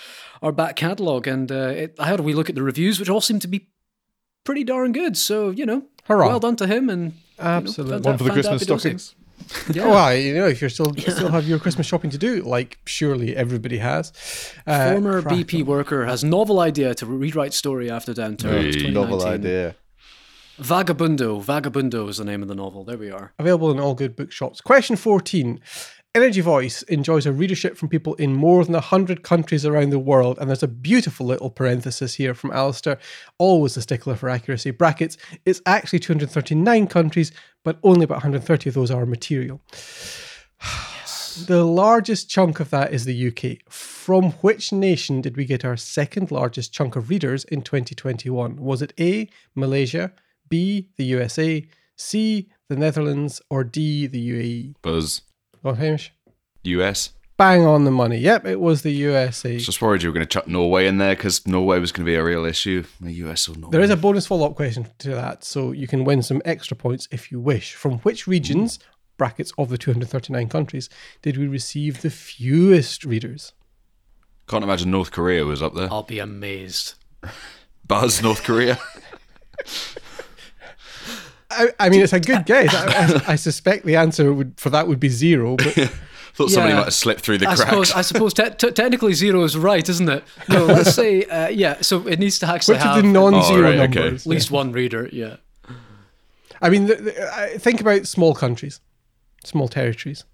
our 0.42 0.52
back 0.52 0.76
catalogue. 0.76 1.26
And 1.26 1.50
uh, 1.50 1.72
it, 1.74 1.94
I 1.98 2.06
had 2.06 2.20
a 2.20 2.22
wee 2.22 2.34
look 2.34 2.48
at 2.48 2.54
the 2.54 2.62
reviews, 2.62 3.00
which 3.00 3.08
all 3.08 3.20
seem 3.20 3.38
to 3.40 3.48
be 3.48 3.68
pretty 4.44 4.64
darn 4.64 4.92
good. 4.92 5.16
So 5.16 5.50
you 5.50 5.66
know, 5.66 5.84
Hurrah. 6.04 6.28
well 6.28 6.40
done 6.40 6.56
to 6.56 6.66
him. 6.66 6.90
And 6.90 7.14
Absolutely. 7.38 8.00
One 8.02 8.18
for 8.18 8.24
the 8.24 8.30
Christmas 8.30 8.62
stockings. 8.62 9.14
Yeah. 9.72 9.84
Oh, 9.84 9.90
well, 9.90 10.14
you 10.16 10.34
know, 10.34 10.46
if 10.46 10.60
you're 10.60 10.70
still 10.70 10.92
still 10.94 11.30
have 11.30 11.46
your 11.46 11.58
Christmas 11.58 11.86
shopping 11.86 12.10
to 12.10 12.18
do, 12.18 12.42
like 12.42 12.78
surely 12.84 13.36
everybody 13.36 13.78
has. 13.78 14.12
Uh, 14.66 14.92
Former 14.92 15.22
crack 15.22 15.34
BP 15.34 15.64
worker 15.64 16.04
has 16.06 16.22
novel 16.24 16.60
idea 16.60 16.94
to 16.96 17.06
rewrite 17.06 17.54
story 17.54 17.90
after 17.90 18.12
downturn. 18.12 18.74
Hey. 18.74 18.90
Novel 18.90 19.24
idea. 19.24 19.76
Vagabundo. 20.60 21.42
Vagabundo 21.42 22.08
is 22.08 22.18
the 22.18 22.24
name 22.24 22.42
of 22.42 22.48
the 22.48 22.54
novel. 22.54 22.84
There 22.84 22.98
we 22.98 23.10
are. 23.10 23.32
Available 23.38 23.70
in 23.70 23.80
all 23.80 23.94
good 23.94 24.14
bookshops. 24.14 24.60
Question 24.60 24.96
14. 24.96 25.60
Energy 26.14 26.42
Voice 26.42 26.82
enjoys 26.82 27.24
a 27.24 27.32
readership 27.32 27.74
from 27.74 27.88
people 27.88 28.14
in 28.16 28.34
more 28.34 28.62
than 28.66 28.74
100 28.74 29.22
countries 29.22 29.64
around 29.64 29.88
the 29.88 29.98
world. 29.98 30.36
And 30.38 30.46
there's 30.46 30.62
a 30.62 30.68
beautiful 30.68 31.24
little 31.24 31.48
parenthesis 31.48 32.14
here 32.14 32.34
from 32.34 32.52
Alistair, 32.52 32.98
always 33.38 33.78
a 33.78 33.82
stickler 33.82 34.14
for 34.14 34.28
accuracy. 34.28 34.72
Brackets, 34.72 35.16
it's 35.46 35.62
actually 35.64 36.00
239 36.00 36.86
countries, 36.88 37.32
but 37.64 37.78
only 37.82 38.04
about 38.04 38.16
130 38.16 38.68
of 38.68 38.74
those 38.74 38.90
are 38.90 39.06
material. 39.06 39.62
The 41.46 41.64
largest 41.64 42.28
chunk 42.28 42.60
of 42.60 42.68
that 42.68 42.92
is 42.92 43.06
the 43.06 43.28
UK. 43.28 43.72
From 43.72 44.32
which 44.42 44.70
nation 44.70 45.22
did 45.22 45.38
we 45.38 45.46
get 45.46 45.64
our 45.64 45.78
second 45.78 46.30
largest 46.30 46.74
chunk 46.74 46.94
of 46.94 47.08
readers 47.08 47.44
in 47.44 47.62
2021? 47.62 48.56
Was 48.56 48.82
it 48.82 48.92
A, 49.00 49.30
Malaysia, 49.54 50.12
B, 50.50 50.90
the 50.98 51.04
USA, 51.04 51.66
C, 51.96 52.50
the 52.68 52.76
Netherlands, 52.76 53.40
or 53.48 53.64
D, 53.64 54.06
the 54.06 54.30
UAE? 54.30 54.74
Buzz. 54.82 55.22
Oh, 55.64 55.74
Hamish? 55.74 56.12
US. 56.64 57.10
Bang 57.36 57.64
on 57.64 57.84
the 57.84 57.90
money. 57.90 58.18
Yep, 58.18 58.46
it 58.46 58.60
was 58.60 58.82
the 58.82 58.90
U.S. 58.90 59.44
USA. 59.44 59.58
Just 59.58 59.82
worried 59.82 60.02
you 60.02 60.08
were 60.08 60.12
going 60.12 60.26
to 60.26 60.32
chuck 60.32 60.46
Norway 60.46 60.86
in 60.86 60.98
there 60.98 61.16
because 61.16 61.46
Norway 61.46 61.78
was 61.80 61.90
going 61.90 62.04
to 62.04 62.10
be 62.10 62.14
a 62.14 62.22
real 62.22 62.44
issue. 62.44 62.84
The 63.00 63.12
US 63.24 63.48
or 63.48 63.56
Norway. 63.56 63.72
There 63.72 63.80
is 63.80 63.90
a 63.90 63.96
bonus 63.96 64.26
follow 64.26 64.46
up 64.46 64.54
question 64.54 64.86
to 64.98 65.10
that, 65.10 65.42
so 65.42 65.72
you 65.72 65.88
can 65.88 66.04
win 66.04 66.22
some 66.22 66.42
extra 66.44 66.76
points 66.76 67.08
if 67.10 67.32
you 67.32 67.40
wish. 67.40 67.74
From 67.74 67.98
which 68.00 68.26
regions, 68.26 68.78
brackets 69.16 69.52
of 69.58 69.70
the 69.70 69.78
239 69.78 70.48
countries, 70.48 70.88
did 71.22 71.36
we 71.36 71.46
receive 71.46 72.02
the 72.02 72.10
fewest 72.10 73.04
readers? 73.04 73.52
Can't 74.48 74.64
imagine 74.64 74.90
North 74.90 75.10
Korea 75.10 75.44
was 75.44 75.62
up 75.62 75.74
there. 75.74 75.88
I'll 75.90 76.02
be 76.02 76.18
amazed. 76.18 76.94
Buzz, 77.86 78.22
North 78.22 78.44
Korea. 78.44 78.78
I, 81.52 81.86
I 81.86 81.88
mean, 81.88 82.00
it's 82.02 82.12
a 82.12 82.20
good 82.20 82.44
guess. 82.46 82.74
I, 82.74 83.30
I, 83.30 83.32
I 83.32 83.36
suspect 83.36 83.84
the 83.86 83.96
answer 83.96 84.32
would 84.32 84.54
for 84.58 84.70
that 84.70 84.88
would 84.88 85.00
be 85.00 85.08
zero, 85.08 85.56
but 85.56 85.74
Thought 86.34 86.48
somebody 86.50 86.70
Yeah. 86.72 86.78
might 86.78 86.84
have 86.84 86.94
slipped 86.94 87.20
through 87.20 87.36
the 87.38 87.46
I 87.46 87.54
cracks. 87.56 87.60
suppose, 87.68 87.92
I 87.92 88.00
suppose 88.00 88.32
te- 88.32 88.48
te- 88.56 88.70
technically 88.70 89.12
zero 89.12 89.44
is 89.44 89.54
right, 89.54 89.86
isn't 89.86 90.08
it? 90.08 90.24
No, 90.48 90.64
let's 90.64 90.94
say, 91.02 91.24
uh, 91.24 91.48
yeah, 91.50 91.82
so 91.82 92.08
it 92.08 92.18
needs 92.18 92.38
to 92.38 92.46
actually 92.48 92.76
which 92.76 92.86
of 92.86 92.94
have 92.94 93.02
the 93.02 93.08
non-zero 93.10 93.58
Oh, 93.58 93.76
right, 93.78 93.90
okay. 93.90 94.00
numbers? 94.00 94.22
at 94.26 94.30
least 94.30 94.50
one 94.50 94.72
reader, 94.72 95.10
yeah. 95.12 95.36
I 96.62 96.70
mean, 96.70 96.86
the, 96.86 96.94
the, 96.94 97.34
I- 97.34 97.58
think 97.58 97.82
about 97.82 98.06
small 98.06 98.34
countries, 98.34 98.80
small 99.44 99.68
territories. 99.68 100.24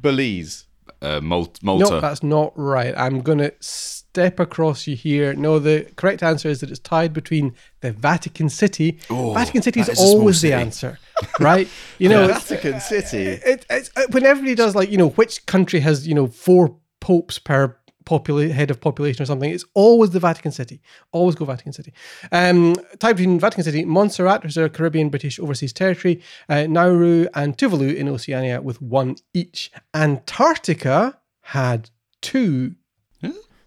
Belize. 0.00 0.66
Uh, 1.02 1.20
Mal- 1.20 1.52
No, 1.62 1.78
Malta. 1.78 2.00
that's 2.00 2.22
not 2.22 2.52
right. 2.56 2.94
I'm 2.96 3.20
going 3.20 3.38
to 3.38 3.52
step 3.60 4.40
across 4.40 4.86
you 4.86 4.96
here. 4.96 5.32
No, 5.34 5.58
the 5.58 5.86
correct 5.96 6.22
answer 6.22 6.48
is 6.48 6.60
that 6.60 6.70
it's 6.70 6.80
tied 6.80 7.12
between 7.12 7.54
the 7.80 7.92
Vatican 7.92 8.48
City. 8.48 8.98
Oh, 9.10 9.32
Vatican 9.34 9.62
City 9.62 9.80
is 9.80 9.86
that 9.86 9.92
is 9.92 10.00
a 10.00 10.02
always 10.02 10.40
the 10.42 10.52
answer, 10.52 10.98
right? 11.40 11.68
You 11.98 12.08
know, 12.08 12.26
Vatican 12.28 12.80
City. 12.80 13.18
it, 13.18 13.64
it's 13.70 13.90
uh, 13.96 14.02
when 14.10 14.24
everybody 14.26 14.54
does 14.54 14.74
like 14.74 14.90
you 14.90 14.98
know 14.98 15.10
which 15.10 15.46
country 15.46 15.80
has 15.80 16.06
you 16.06 16.14
know 16.14 16.26
four 16.26 16.76
popes 17.00 17.38
per 17.38 17.76
popula- 18.08 18.50
head 18.50 18.70
of 18.70 18.80
population 18.80 19.22
or 19.22 19.26
something. 19.26 19.50
It's 19.50 19.64
always 19.74 20.10
the 20.10 20.20
Vatican 20.20 20.52
City. 20.52 20.80
Always 21.12 21.34
go 21.34 21.44
Vatican 21.44 21.72
City. 21.72 21.92
Um, 22.32 22.74
tied 22.98 23.16
between 23.16 23.38
Vatican 23.38 23.64
City, 23.64 23.84
Montserrat, 23.84 24.42
which 24.42 24.52
is 24.52 24.56
a 24.56 24.68
Caribbean 24.68 25.10
British 25.10 25.38
overseas 25.38 25.72
territory, 25.72 26.22
uh, 26.48 26.66
Nauru 26.66 27.26
and 27.34 27.56
Tuvalu 27.58 27.94
in 27.94 28.08
Oceania 28.08 28.62
with 28.62 28.80
one 28.80 29.16
each. 29.34 29.70
Antarctica 29.94 31.18
had 31.42 31.90
two. 32.22 32.74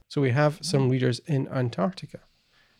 So 0.08 0.20
we 0.20 0.32
have 0.32 0.60
some 0.62 0.90
readers 0.90 1.20
in 1.20 1.48
Antarctica. 1.48 2.20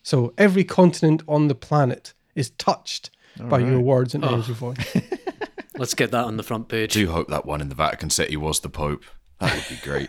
So 0.02 0.34
every 0.36 0.64
continent 0.64 1.22
on 1.26 1.48
the 1.48 1.54
planet 1.54 2.12
is 2.34 2.50
touched 2.50 3.10
by 3.48 3.60
your 3.60 3.80
words 3.80 4.14
and 4.14 4.22
energy 4.22 4.52
voice. 4.52 4.96
Let's 5.78 5.94
get 5.94 6.10
that 6.10 6.26
on 6.26 6.36
the 6.36 6.42
front 6.42 6.68
page. 6.68 6.92
do 6.92 7.10
hope 7.10 7.28
that 7.28 7.46
one 7.46 7.62
in 7.62 7.70
the 7.70 7.74
Vatican 7.74 8.10
City 8.10 8.36
was 8.36 8.60
the 8.60 8.68
Pope. 8.68 9.04
That 9.42 9.54
would 9.54 9.68
be 9.68 9.76
great. 9.84 10.08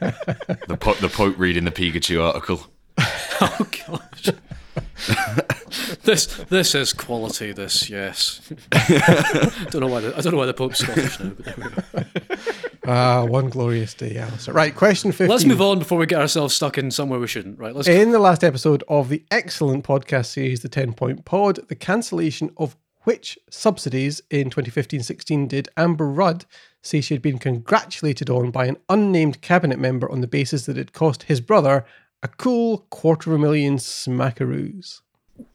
the, 0.67 0.77
po- 0.79 0.93
the 0.95 1.09
Pope 1.09 1.37
reading 1.37 1.65
the 1.65 1.71
Pikachu 1.71 2.23
article. 2.23 2.67
Oh 3.41 3.67
gosh. 3.87 4.29
this 6.03 6.27
this 6.49 6.75
is 6.75 6.93
quality. 6.93 7.51
This 7.51 7.89
yes. 7.89 8.41
don't 9.71 9.81
know 9.81 9.87
why 9.87 10.01
the, 10.01 10.13
I 10.15 10.21
don't 10.21 10.33
know 10.33 10.37
why 10.37 10.45
the 10.45 10.53
Pope's 10.53 10.79
Scottish 10.79 11.19
now, 11.19 11.31
but 11.35 11.45
there 11.45 11.55
we 11.57 11.63
go. 11.63 12.35
Ah, 12.85 13.25
one 13.25 13.49
glorious 13.49 13.93
day, 13.95 14.17
Alistair. 14.17 14.53
Right, 14.53 14.75
question 14.75 15.11
15. 15.11 15.27
Let's 15.27 15.45
move 15.45 15.61
on 15.61 15.79
before 15.79 15.97
we 15.97 16.05
get 16.05 16.21
ourselves 16.21 16.53
stuck 16.53 16.77
in 16.77 16.91
somewhere 16.91 17.19
we 17.19 17.27
shouldn't. 17.27 17.57
Right, 17.59 17.75
let's. 17.75 17.87
In 17.87 18.11
the 18.11 18.19
last 18.19 18.43
episode 18.43 18.83
of 18.87 19.09
the 19.09 19.23
excellent 19.31 19.83
podcast 19.83 20.27
series, 20.27 20.61
The 20.61 20.69
10 20.69 20.93
Point 20.93 21.25
Pod, 21.25 21.59
the 21.69 21.75
cancellation 21.75 22.51
of 22.57 22.77
which 23.03 23.37
subsidies 23.49 24.21
in 24.29 24.45
2015 24.45 25.03
16 25.03 25.47
did 25.47 25.69
Amber 25.77 26.07
Rudd 26.07 26.45
say 26.81 27.01
she 27.01 27.13
had 27.13 27.21
been 27.21 27.39
congratulated 27.39 28.29
on 28.29 28.51
by 28.51 28.65
an 28.65 28.77
unnamed 28.89 29.41
cabinet 29.41 29.79
member 29.79 30.09
on 30.11 30.21
the 30.21 30.27
basis 30.27 30.65
that 30.65 30.77
it 30.77 30.93
cost 30.93 31.23
his 31.23 31.41
brother 31.41 31.85
a 32.21 32.27
cool 32.27 32.85
quarter 32.89 33.31
of 33.31 33.35
a 33.35 33.39
million 33.39 33.77
smackaroos? 33.77 35.01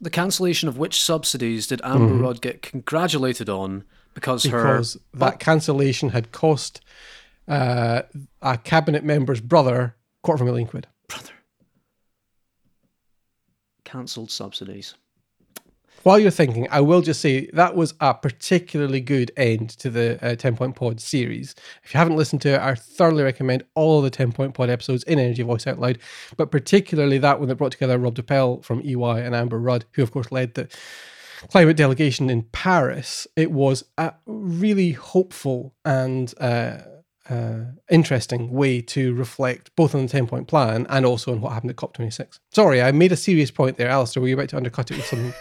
the 0.01 0.11
cancellation 0.11 0.69
of 0.69 0.79
which 0.79 1.01
subsidies 1.01 1.67
did 1.67 1.81
Amber 1.85 2.15
Rudd 2.15 2.41
get 2.41 2.63
congratulated 2.63 3.49
on 3.49 3.85
because, 4.15 4.45
her 4.45 4.63
Because 4.63 4.99
that 5.15 5.39
cancellation 5.39 6.11
had 6.11 6.33
cost 6.33 6.81
uh, 7.47 8.03
a 8.43 8.59
cabinet 8.59 9.05
member's 9.05 9.41
brother 9.41 9.97
quarter 10.23 10.43
of 10.43 10.49
a 10.49 10.51
million 10.51 10.69
quid. 10.69 10.87
brother 11.09 11.33
cancelled 13.85 14.31
subsidies? 14.31 14.95
While 16.09 16.21
you're 16.21 16.31
thinking, 16.31 16.67
I 16.71 16.81
will 16.81 17.03
just 17.03 17.21
say 17.21 17.51
that 17.53 17.77
was 17.77 17.93
a 18.01 18.15
particularly 18.15 19.03
good 19.03 19.31
end 19.37 19.69
to 19.81 19.91
the 19.91 20.19
uh, 20.23 20.37
10 20.37 20.57
Point 20.57 20.75
Pod 20.75 21.03
series. 21.03 21.55
If 21.85 21.93
you 21.93 21.99
haven't 21.99 22.17
listened 22.17 22.41
to 22.43 22.55
it, 22.55 22.61
I 22.61 22.77
thoroughly 22.77 23.23
recommend 23.23 23.65
all 23.75 24.01
the 24.01 24.09
10 24.09 24.33
Point 24.33 24.55
Pod 24.55 24.71
episodes 24.71 25.03
in 25.03 25.19
Energy 25.19 25.43
Voice 25.43 25.67
Out 25.67 25.79
Loud, 25.79 25.99
but 26.39 26.51
particularly 26.51 27.19
that 27.19 27.41
one 27.41 27.51
that 27.51 27.57
brought 27.57 27.73
together 27.73 27.99
Rob 27.99 28.15
Doepel 28.15 28.65
from 28.65 28.81
EY 28.81 29.23
and 29.23 29.35
Amber 29.35 29.59
Rudd, 29.59 29.85
who, 29.93 30.03
of 30.03 30.11
course, 30.11 30.33
led 30.33 30.55
the 30.55 30.67
climate 31.51 31.77
delegation 31.77 32.31
in 32.31 32.45
Paris. 32.53 33.27
It 33.37 33.51
was 33.51 33.85
a 33.99 34.15
really 34.25 34.93
hopeful 34.93 35.75
and 35.85 36.33
uh, 36.41 36.79
uh, 37.29 37.65
interesting 37.91 38.51
way 38.51 38.81
to 38.81 39.15
reflect 39.15 39.77
both 39.77 39.95
on 39.95 40.07
the 40.07 40.09
10 40.09 40.27
point 40.27 40.49
plan 40.49 40.87
and 40.89 41.05
also 41.05 41.33
on 41.33 41.43
what 41.43 41.53
happened 41.53 41.71
at 41.71 41.77
COP26. 41.77 42.39
Sorry, 42.51 42.81
I 42.81 42.93
made 42.93 43.13
a 43.13 43.17
serious 43.17 43.51
point 43.51 43.77
there. 43.77 43.91
Alistair, 43.91 44.23
were 44.23 44.29
you 44.29 44.37
about 44.37 44.49
to 44.49 44.57
undercut 44.57 44.91
it 44.91 44.97
with 44.97 45.05
some 45.05 45.35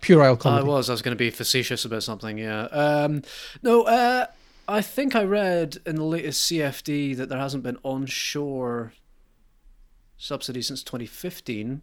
puerile 0.00 0.38
I 0.44 0.62
was. 0.62 0.88
I 0.88 0.92
was 0.92 1.02
going 1.02 1.16
to 1.16 1.18
be 1.18 1.30
facetious 1.30 1.84
about 1.84 2.02
something. 2.02 2.38
Yeah. 2.38 2.64
Um, 2.64 3.22
no. 3.62 3.82
Uh, 3.82 4.26
I 4.68 4.80
think 4.80 5.14
I 5.14 5.24
read 5.24 5.78
in 5.84 5.96
the 5.96 6.04
latest 6.04 6.50
CFD 6.50 7.16
that 7.16 7.28
there 7.28 7.38
hasn't 7.38 7.62
been 7.62 7.78
onshore 7.82 8.92
subsidy 10.16 10.62
since 10.62 10.82
2015. 10.82 11.82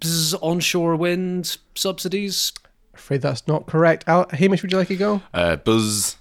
Bzz, 0.00 0.34
onshore 0.42 0.96
wind 0.96 1.58
subsidies. 1.74 2.52
Afraid 2.94 3.22
that's 3.22 3.48
not 3.48 3.66
correct. 3.66 4.04
Al- 4.06 4.28
Hamish, 4.30 4.62
would 4.62 4.70
you 4.70 4.78
like 4.78 4.88
to 4.88 4.96
go? 4.96 5.22
Uh, 5.32 5.56
buzz 5.56 6.17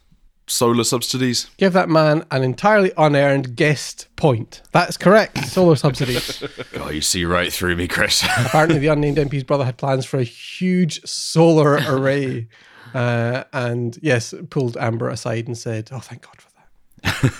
solar 0.47 0.83
subsidies. 0.83 1.49
Give 1.57 1.73
that 1.73 1.89
man 1.89 2.25
an 2.31 2.43
entirely 2.43 2.91
unearned 2.97 3.55
guest 3.55 4.07
point. 4.15 4.61
That's 4.71 4.97
correct. 4.97 5.45
Solar 5.45 5.75
subsidies. 5.75 6.43
Oh, 6.79 6.89
you 6.89 7.01
see 7.01 7.25
right 7.25 7.51
through 7.51 7.75
me, 7.75 7.87
Chris. 7.87 8.23
Apparently, 8.37 8.79
the 8.79 8.87
unnamed 8.87 9.17
MP's 9.17 9.43
brother 9.43 9.65
had 9.65 9.77
plans 9.77 10.05
for 10.05 10.17
a 10.17 10.23
huge 10.23 11.01
solar 11.05 11.79
array. 11.87 12.47
Uh, 12.93 13.43
and 13.51 13.97
yes, 14.01 14.33
pulled 14.49 14.77
Amber 14.77 15.09
aside 15.09 15.47
and 15.47 15.57
said, 15.57 15.89
Oh, 15.91 15.99
thank 15.99 16.21
God 16.21 16.41
for 16.41 16.51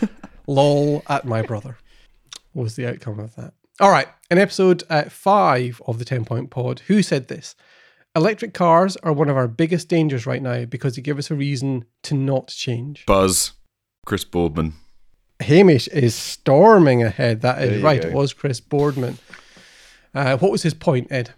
that. 0.02 0.10
Lol 0.48 1.04
at 1.08 1.26
my 1.26 1.41
brother 1.41 1.78
was 2.54 2.76
the 2.76 2.88
outcome 2.88 3.20
of 3.20 3.36
that. 3.36 3.54
All 3.80 3.91
right. 3.91 4.08
In 4.30 4.38
episode 4.38 4.84
uh, 4.89 5.04
five 5.04 5.82
of 5.86 6.00
the 6.00 6.06
10 6.06 6.26
Point 6.26 6.50
Pod, 6.50 6.82
who 6.88 7.02
said 7.04 7.28
this? 7.28 7.56
Electric 8.17 8.56
cars 8.56 8.97
are 8.97 9.13
one 9.13 9.30
of 9.30 9.38
our 9.38 9.47
biggest 9.47 9.89
dangers 9.89 10.25
right 10.25 10.41
now 10.41 10.65
because 10.65 10.95
they 10.95 11.03
give 11.03 11.19
us 11.19 11.30
a 11.30 11.36
reason 11.36 11.86
to 12.01 12.15
not 12.15 12.47
change. 12.47 13.06
Buzz. 13.06 13.51
Chris 14.08 14.23
Boardman. 14.23 14.73
Hamish 15.39 15.88
is 15.89 16.15
storming 16.15 17.03
ahead. 17.03 17.41
That 17.41 17.60
There 17.60 17.67
is 17.73 17.77
you 17.77 17.86
right. 17.86 18.01
go. 18.01 18.08
It 18.08 18.13
was 18.15 18.34
Chris 18.34 18.60
Boardman. 18.60 19.19
Uh, 20.15 20.36
what 20.38 20.51
was 20.51 20.63
his 20.63 20.73
point, 20.73 21.12
Ed? 21.12 21.36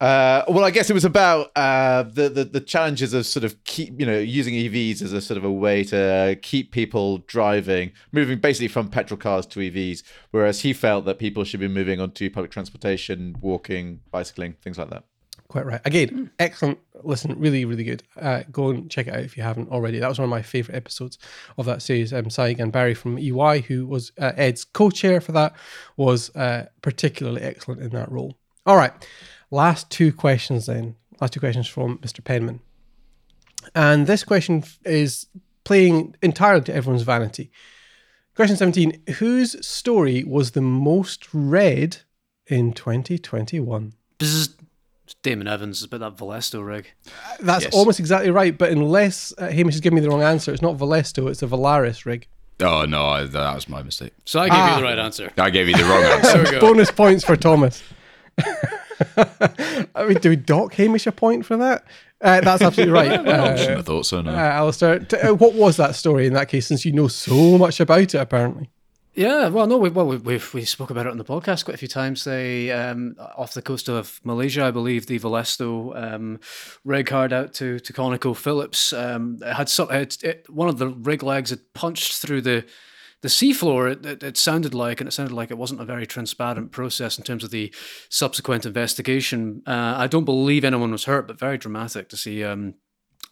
Uh, 0.00 0.44
well, 0.48 0.64
I 0.64 0.70
guess 0.70 0.88
it 0.88 0.94
was 0.94 1.04
about 1.04 1.50
uh, 1.56 2.04
the, 2.04 2.28
the 2.28 2.44
the 2.44 2.60
challenges 2.60 3.12
of 3.12 3.26
sort 3.26 3.42
of 3.44 3.62
keep 3.64 3.98
you 3.98 4.06
know 4.06 4.18
using 4.18 4.54
EVs 4.54 5.02
as 5.02 5.12
a 5.12 5.20
sort 5.20 5.38
of 5.38 5.44
a 5.44 5.50
way 5.50 5.82
to 5.84 6.38
keep 6.40 6.70
people 6.70 7.18
driving, 7.26 7.90
moving 8.12 8.38
basically 8.38 8.68
from 8.68 8.88
petrol 8.88 9.18
cars 9.18 9.44
to 9.46 9.58
EVs. 9.58 10.04
Whereas 10.30 10.60
he 10.60 10.72
felt 10.72 11.04
that 11.06 11.18
people 11.18 11.42
should 11.42 11.60
be 11.60 11.68
moving 11.68 12.00
onto 12.00 12.30
public 12.30 12.52
transportation, 12.52 13.34
walking, 13.40 14.00
bicycling, 14.12 14.54
things 14.62 14.78
like 14.78 14.90
that. 14.90 15.04
Quite 15.50 15.66
right. 15.66 15.80
Again, 15.84 16.30
excellent. 16.38 16.78
Listen, 17.02 17.36
really, 17.36 17.64
really 17.64 17.82
good. 17.82 18.04
Uh, 18.16 18.44
go 18.52 18.68
and 18.68 18.88
check 18.88 19.08
it 19.08 19.14
out 19.14 19.24
if 19.24 19.36
you 19.36 19.42
haven't 19.42 19.68
already. 19.70 19.98
That 19.98 20.08
was 20.08 20.16
one 20.16 20.26
of 20.26 20.30
my 20.30 20.42
favorite 20.42 20.76
episodes 20.76 21.18
of 21.58 21.66
that 21.66 21.82
series. 21.82 22.12
Um, 22.12 22.26
Saigan 22.26 22.70
Barry 22.70 22.94
from 22.94 23.18
EY, 23.18 23.62
who 23.62 23.84
was 23.84 24.12
uh, 24.16 24.30
Ed's 24.36 24.62
co-chair 24.62 25.20
for 25.20 25.32
that, 25.32 25.52
was 25.96 26.30
uh, 26.36 26.66
particularly 26.82 27.42
excellent 27.42 27.82
in 27.82 27.90
that 27.90 28.12
role. 28.12 28.38
All 28.64 28.76
right, 28.76 28.92
last 29.50 29.90
two 29.90 30.12
questions 30.12 30.66
then. 30.66 30.94
Last 31.20 31.32
two 31.32 31.40
questions 31.40 31.66
from 31.66 31.98
Mr. 31.98 32.22
Penman, 32.22 32.60
and 33.74 34.06
this 34.06 34.22
question 34.22 34.62
is 34.84 35.26
playing 35.64 36.14
entirely 36.22 36.62
to 36.62 36.72
everyone's 36.72 37.02
vanity. 37.02 37.50
Question 38.36 38.56
seventeen: 38.56 39.02
Whose 39.18 39.66
story 39.66 40.22
was 40.22 40.52
the 40.52 40.62
most 40.62 41.26
read 41.32 41.96
in 42.46 42.72
2021? 42.72 43.94
Bzz, 44.20 44.48
it's 44.48 44.59
Damon 45.22 45.48
Evans 45.48 45.82
about 45.82 46.00
that 46.00 46.16
Velesto 46.16 46.64
rig. 46.66 46.92
That's 47.40 47.64
Yes. 47.64 47.74
almost 47.74 47.98
exactly 48.00 48.30
right, 48.30 48.56
but 48.56 48.70
unless 48.70 49.32
uh, 49.38 49.48
Hamish 49.48 49.74
has 49.74 49.80
given 49.80 49.96
me 49.96 50.00
the 50.00 50.08
wrong 50.10 50.22
answer, 50.22 50.52
it's 50.52 50.62
not 50.62 50.76
Velesto, 50.76 51.28
it's 51.30 51.42
a 51.42 51.46
Valaris 51.46 52.04
rig. 52.04 52.26
Oh, 52.62 52.84
no, 52.84 53.06
I, 53.06 53.24
that 53.24 53.54
was 53.54 53.68
my 53.68 53.82
mistake. 53.82 54.12
So 54.26 54.40
I 54.40 54.48
gave 54.48 54.58
Ah. 54.58 54.74
you 54.74 54.80
the 54.82 54.84
right 54.86 54.98
answer. 54.98 55.32
I 55.38 55.50
gave 55.50 55.68
you 55.68 55.76
the 55.76 55.84
wrong 55.84 56.02
answer. 56.14 56.32
There 56.32 56.44
we 56.44 56.50
go. 56.52 56.60
Bonus 56.60 56.90
points 56.90 57.24
for 57.24 57.34
Thomas. 57.36 57.82
I 59.94 60.04
mean, 60.06 60.18
do 60.18 60.28
we 60.30 60.36
dock 60.36 60.74
Hamish 60.74 61.06
a 61.06 61.12
point 61.12 61.46
for 61.46 61.56
that? 61.56 61.84
Uh, 62.20 62.40
that's 62.42 62.60
absolutely 62.62 62.92
right. 62.92 63.12
I 63.26 63.32
Uh, 63.32 63.56
shouldn't 63.56 63.76
have 63.78 63.86
thought 63.86 64.04
so, 64.06 64.20
no. 64.20 64.30
uh, 64.32 64.34
Alistair, 64.36 64.98
t- 64.98 65.16
uh, 65.16 65.32
what 65.34 65.54
was 65.54 65.76
that 65.78 65.94
story 65.94 66.26
in 66.26 66.34
that 66.34 66.48
case, 66.48 66.66
since 66.66 66.84
you 66.84 66.92
know 66.92 67.08
so 67.08 67.56
much 67.56 67.80
about 67.80 68.00
it, 68.02 68.14
apparently? 68.14 68.68
Yeah, 69.14 69.48
well, 69.48 69.66
no, 69.66 69.76
we, 69.76 69.88
well, 69.90 70.06
we, 70.06 70.18
we've 70.18 70.54
we 70.54 70.64
spoke 70.64 70.90
about 70.90 71.06
it 71.06 71.10
on 71.10 71.18
the 71.18 71.24
podcast 71.24 71.64
quite 71.64 71.74
a 71.74 71.78
few 71.78 71.88
times. 71.88 72.22
They 72.22 72.70
um, 72.70 73.16
off 73.36 73.54
the 73.54 73.62
coast 73.62 73.88
of 73.88 74.20
Malaysia, 74.22 74.62
I 74.62 74.70
believe, 74.70 75.06
the 75.06 75.18
Velesto 75.18 75.92
um, 76.00 76.38
rig 76.84 77.08
hard 77.08 77.32
out 77.32 77.52
to 77.54 77.80
to 77.80 77.92
ConocoPhillips 77.92 78.96
um, 78.96 79.38
it 79.42 79.54
had 79.54 79.68
some. 79.68 79.90
It, 79.90 80.22
it, 80.22 80.46
one 80.48 80.68
of 80.68 80.78
the 80.78 80.88
rig 80.88 81.24
legs 81.24 81.50
had 81.50 81.60
punched 81.74 82.22
through 82.22 82.42
the 82.42 82.64
the 83.22 83.28
seafloor. 83.28 83.90
It, 83.90 84.06
it, 84.06 84.22
it 84.22 84.36
sounded 84.36 84.74
like, 84.74 85.00
and 85.00 85.08
it 85.08 85.12
sounded 85.12 85.34
like 85.34 85.50
it 85.50 85.58
wasn't 85.58 85.80
a 85.80 85.84
very 85.84 86.06
transparent 86.06 86.70
process 86.70 87.18
in 87.18 87.24
terms 87.24 87.42
of 87.42 87.50
the 87.50 87.74
subsequent 88.10 88.64
investigation. 88.64 89.62
Uh, 89.66 89.94
I 89.96 90.06
don't 90.06 90.24
believe 90.24 90.64
anyone 90.64 90.92
was 90.92 91.04
hurt, 91.04 91.26
but 91.26 91.38
very 91.38 91.58
dramatic 91.58 92.08
to 92.10 92.16
see. 92.16 92.44
Um, 92.44 92.74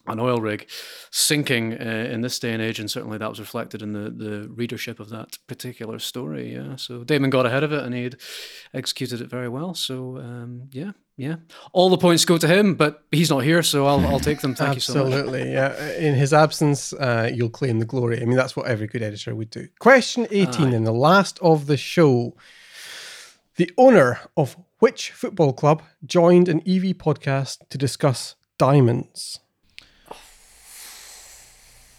an 0.09 0.21
oil 0.21 0.41
rig 0.41 0.69
sinking 1.11 1.75
uh, 1.75 2.09
in 2.11 2.21
this 2.21 2.39
day 2.39 2.53
and 2.53 2.63
age, 2.63 2.79
and 2.81 2.91
certainly 2.91 3.19
that 3.19 3.29
was 3.29 3.41
reflected 3.41 3.83
in 3.83 3.93
the, 3.93 4.11
the 4.11 4.49
readership 4.49 5.01
of 5.01 5.11
that 5.11 5.39
particular 5.47 5.99
story. 5.99 6.55
Yeah, 6.55 6.77
so 6.77 7.05
Damon 7.05 7.31
got 7.31 7.47
ahead 7.47 7.65
of 7.65 7.73
it, 7.73 7.83
and 7.85 7.95
he 7.95 8.05
had 8.05 8.17
executed 8.75 9.21
it 9.21 9.29
very 9.29 9.49
well. 9.49 9.75
So 9.75 10.19
um, 10.19 10.69
yeah, 10.73 10.93
yeah, 11.17 11.37
all 11.73 11.91
the 11.91 11.99
points 11.99 12.25
go 12.25 12.39
to 12.39 12.47
him, 12.47 12.75
but 12.75 13.05
he's 13.11 13.31
not 13.31 13.41
here, 13.41 13.63
so 13.63 13.87
I'll 13.87 14.05
I'll 14.07 14.21
take 14.21 14.41
them. 14.41 14.55
Thank 14.55 14.75
you 14.75 14.81
so 14.81 15.05
much. 15.05 15.13
Absolutely. 15.13 15.53
Yeah. 15.53 15.93
In 15.95 16.15
his 16.15 16.33
absence, 16.33 16.93
uh, 16.93 17.31
you'll 17.33 17.51
claim 17.51 17.79
the 17.79 17.87
glory. 17.87 18.21
I 18.21 18.25
mean, 18.25 18.37
that's 18.37 18.57
what 18.57 18.67
every 18.67 18.87
good 18.87 19.03
editor 19.03 19.35
would 19.35 19.51
do. 19.51 19.69
Question 19.79 20.27
18, 20.31 20.73
and 20.73 20.87
the 20.87 20.93
last 20.93 21.39
of 21.41 21.67
the 21.67 21.77
show. 21.77 22.37
The 23.57 23.73
owner 23.77 24.21
of 24.37 24.57
which 24.79 25.11
football 25.11 25.53
club 25.53 25.83
joined 26.07 26.49
an 26.49 26.61
EV 26.61 26.97
podcast 26.97 27.69
to 27.71 27.77
discuss 27.77 28.37
diamonds? 28.57 29.41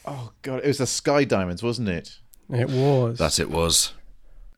Oh 0.10 0.32
god, 0.42 0.62
it 0.64 0.68
was 0.68 0.80
the 0.80 0.88
Sky 0.88 1.24
Diamonds, 1.24 1.62
wasn't 1.62 1.90
it? 1.90 2.18
It 2.50 2.70
was. 2.70 3.20
That 3.20 3.40
it 3.40 3.52
was. 3.52 3.94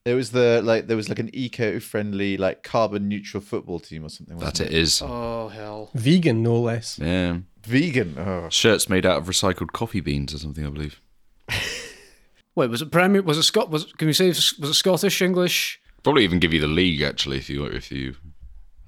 It 0.05 0.13
was 0.13 0.31
the 0.31 0.61
like 0.63 0.87
there 0.87 0.95
was 0.95 1.09
like 1.09 1.19
an 1.19 1.29
eco-friendly, 1.33 2.37
like 2.37 2.63
carbon 2.63 3.09
neutral 3.09 3.41
football 3.41 3.79
team 3.79 4.05
or 4.05 4.09
something. 4.09 4.37
That 4.37 4.45
Wasn't 4.45 4.69
it 4.71 4.73
is. 4.73 5.01
Oh 5.03 5.49
hell! 5.49 5.89
vegan, 5.93 6.41
no 6.41 6.59
less. 6.59 6.97
Yeah. 6.97 7.39
Vegan. 7.63 8.17
Oh. 8.17 8.47
Shirts 8.49 8.89
made 8.89 9.05
out 9.05 9.17
of 9.17 9.25
recycled 9.25 9.73
coffee 9.73 9.99
beans 9.99 10.33
or 10.33 10.37
something, 10.37 10.65
I 10.65 10.69
believe. 10.69 11.01
Wait, 12.55 12.69
was 12.69 12.81
it 12.81 12.91
Premier? 12.91 13.21
Was 13.21 13.37
it 13.37 13.43
Scot? 13.43 13.69
Was 13.69 13.91
can 13.93 14.07
we 14.07 14.13
say 14.13 14.29
was 14.29 14.55
it 14.57 14.73
Scottish, 14.73 15.21
English? 15.21 15.81
Probably 16.03 16.23
even 16.23 16.39
give 16.39 16.53
you 16.53 16.61
the 16.61 16.67
league 16.67 17.01
actually 17.01 17.37
if 17.37 17.49
you 17.49 17.65
if 17.65 17.91
you 17.91 18.15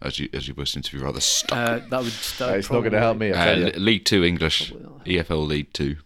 as 0.02 0.18
you 0.18 0.30
as 0.34 0.48
you 0.48 0.54
both 0.54 0.70
seem 0.70 0.82
to 0.82 0.98
be 0.98 1.04
rather 1.04 1.22
stuck. 1.22 1.58
Uh, 1.58 1.80
that 1.90 2.04
would. 2.04 2.14
That 2.38 2.50
would 2.50 2.60
it's 2.60 2.72
not 2.72 2.80
going 2.80 2.94
to 2.94 3.00
help 3.00 3.18
me. 3.18 3.32
Uh, 3.32 3.46
tell 3.46 3.60
you. 3.60 3.66
Le- 3.66 3.80
League 3.80 4.06
Two 4.06 4.24
English, 4.24 4.72
EFL 5.06 5.46
League 5.48 5.74
Two. 5.74 5.98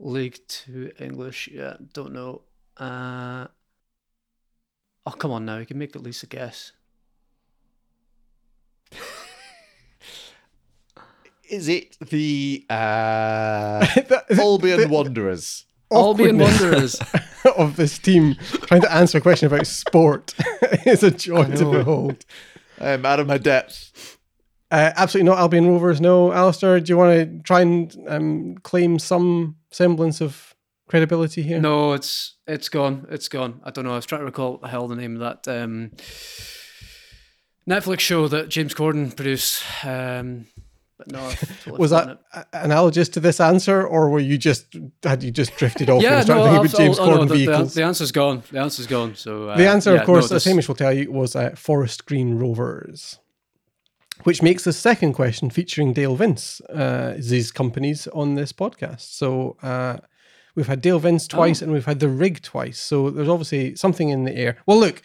League 0.00 0.38
Two 0.48 0.90
English. 0.98 1.48
Yeah, 1.52 1.76
don't 1.92 2.12
know. 2.12 2.42
Uh, 2.76 3.46
oh 5.06 5.10
come 5.12 5.30
on 5.30 5.44
now, 5.44 5.58
you 5.58 5.66
can 5.66 5.78
make 5.78 5.94
at 5.94 6.02
least 6.02 6.22
a 6.22 6.26
guess. 6.26 6.72
Is 11.48 11.68
it 11.68 11.96
the 12.00 12.64
uh, 12.70 13.80
The- 13.94 14.24
the- 14.28 14.40
Albion 14.40 14.88
Wanderers? 14.90 15.64
Albion 15.92 16.38
Wanderers. 16.38 17.00
of 17.56 17.74
this 17.76 17.98
team 17.98 18.36
trying 18.66 18.82
to 18.82 18.92
answer 18.92 19.18
a 19.18 19.20
question 19.20 19.46
about 19.46 19.66
sport 19.66 20.34
is 20.86 21.02
a 21.02 21.10
joy 21.10 21.44
to 21.56 21.70
behold. 21.70 22.24
I'm 22.80 23.04
out 23.04 23.18
of 23.18 23.26
my 23.26 23.38
depth. 23.38 24.18
Uh, 24.70 24.92
absolutely 24.96 25.28
not 25.28 25.38
Albion 25.38 25.66
Rovers. 25.66 26.00
No, 26.00 26.32
Alistair, 26.32 26.78
do 26.78 26.92
you 26.92 26.96
want 26.96 27.12
to 27.18 27.42
try 27.42 27.60
and 27.60 27.96
um, 28.06 28.56
claim 28.62 28.98
some 28.98 29.56
semblance 29.72 30.20
of 30.20 30.54
credibility 30.88 31.42
here? 31.42 31.60
No, 31.60 31.92
it's 31.92 32.36
it's 32.46 32.68
gone. 32.68 33.06
It's 33.10 33.28
gone. 33.28 33.60
I 33.64 33.70
don't 33.70 33.84
know. 33.84 33.92
I 33.92 33.96
was 33.96 34.06
trying 34.06 34.20
to 34.20 34.26
recall 34.26 34.58
the 34.58 34.68
hell 34.68 34.86
the 34.88 34.96
name 34.96 35.20
of 35.20 35.20
that 35.20 35.62
um, 35.62 35.92
Netflix 37.68 38.00
show 38.00 38.28
that 38.28 38.48
James 38.48 38.74
Corden 38.74 39.14
produced. 39.14 39.62
Um, 39.84 40.46
but 40.98 41.12
no, 41.12 41.30
totally 41.64 41.78
Was 41.78 41.92
that 41.92 42.20
analogous 42.52 43.08
to 43.10 43.20
this 43.20 43.40
answer, 43.40 43.86
or 43.86 44.10
were 44.10 44.20
you 44.20 44.36
just 44.36 44.76
had 45.02 45.22
you 45.22 45.30
just 45.30 45.56
drifted 45.56 45.88
off? 45.88 46.02
Yeah, 46.02 46.20
started 46.20 46.44
no. 46.44 46.44
thinking 46.44 46.58
I'll, 46.58 46.64
about 46.64 46.76
James 46.76 46.98
oh, 46.98 47.06
no, 47.06 47.16
Corden 47.16 47.28
the, 47.28 47.34
the, 47.34 47.46
vehicles? 47.46 47.74
the 47.74 47.84
answer's 47.84 48.12
gone. 48.12 48.42
The 48.50 48.60
answer's 48.60 48.86
gone. 48.86 49.14
So 49.14 49.48
uh, 49.48 49.56
The 49.56 49.68
answer, 49.68 49.94
yeah, 49.94 50.00
of 50.00 50.06
course, 50.06 50.30
no, 50.30 50.36
as 50.36 50.44
Hamish 50.44 50.68
will 50.68 50.74
tell 50.74 50.92
you, 50.92 51.10
was 51.10 51.34
uh, 51.34 51.50
Forest 51.56 52.04
Green 52.04 52.34
Rovers. 52.34 53.19
Which 54.24 54.42
makes 54.42 54.64
the 54.64 54.72
second 54.72 55.12
question 55.14 55.50
featuring 55.50 55.92
Dale 55.92 56.16
Vince, 56.16 56.60
uh, 56.62 57.14
these 57.18 57.50
companies 57.52 58.06
on 58.08 58.34
this 58.34 58.52
podcast. 58.52 59.00
So 59.00 59.56
uh, 59.62 59.98
we've 60.54 60.66
had 60.66 60.80
Dale 60.80 60.98
Vince 60.98 61.26
twice 61.26 61.62
and 61.62 61.72
we've 61.72 61.86
had 61.86 62.00
the 62.00 62.08
rig 62.08 62.42
twice. 62.42 62.78
So 62.78 63.10
there's 63.10 63.28
obviously 63.28 63.76
something 63.76 64.08
in 64.08 64.24
the 64.24 64.36
air. 64.36 64.56
Well, 64.66 64.78
look, 64.78 65.02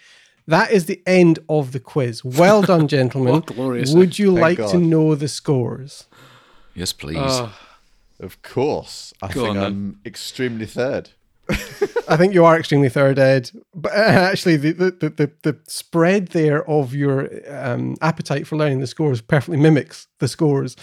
that 0.47 0.71
is 0.71 0.85
the 0.85 1.01
end 1.05 1.39
of 1.49 1.71
the 1.71 1.79
quiz. 1.79 2.23
Well 2.23 2.61
done, 2.71 2.87
gentlemen. 2.87 3.41
Glorious 3.41 3.93
Would 3.93 4.19
you 4.19 4.31
like 4.31 4.57
God. 4.57 4.71
to 4.71 4.77
know 4.77 5.15
the 5.15 5.27
scores? 5.27 6.05
Yes, 6.73 6.93
please. 6.93 7.17
Oh, 7.19 7.57
Of 8.19 8.41
course. 8.41 9.13
I 9.21 9.31
Go 9.31 9.45
think 9.45 9.57
on. 9.57 9.63
I'm 9.63 9.99
extremely 10.05 10.65
third. 10.65 11.09
I 12.07 12.17
think 12.17 12.33
you 12.33 12.45
are 12.45 12.57
extremely 12.57 12.89
third, 12.89 13.19
Ed. 13.19 13.51
But 13.73 13.91
uh, 13.93 13.95
actually, 14.31 14.57
the, 14.57 14.71
the, 14.71 15.09
the, 15.09 15.31
the, 15.43 15.57
spread 15.67 16.29
there 16.29 16.67
of 16.69 16.93
your 16.93 17.29
um, 17.47 17.95
appetite 18.01 18.47
for 18.47 18.55
learning 18.55 18.79
the 18.79 18.87
scores 18.87 19.21
perfectly 19.21 19.57
mimics 19.57 20.07
the 20.19 20.27
scores. 20.27 20.75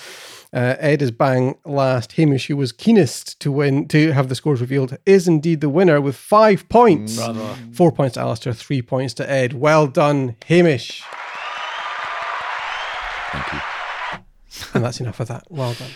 Uh, 0.53 0.77
Ed 0.79 1.01
is 1.01 1.11
bang 1.11 1.57
last. 1.65 2.13
Hamish, 2.13 2.47
who 2.47 2.57
was 2.57 2.73
keenest 2.73 3.41
to 3.41 3.51
win 3.51 3.89
to 3.89 4.13
have 4.13 4.29
the 4.29 4.35
scores 4.35 4.61
revealed, 4.61 4.97
is 5.07 5.27
indeed 5.27 5.61
the 5.61 5.69
winner 5.69 6.01
with 6.01 6.17
five 6.17 6.69
points. 6.69 7.17
bravo. 7.17 7.55
Four 7.73 7.93
points 7.93 8.15
to 8.15 8.21
Alistair, 8.21 8.53
three 8.53 8.83
points 8.83 9.15
to 9.15 9.31
Ed. 9.31 9.55
Well 9.55 9.87
done, 9.87 10.37
Hamish. 10.47 11.03
Thank 13.31 13.53
you. 13.53 13.61
And 14.75 14.85
that's 14.85 15.01
enough 15.01 15.21
of 15.21 15.29
that. 15.29 15.45
Well 15.51 15.73
done. 15.75 15.91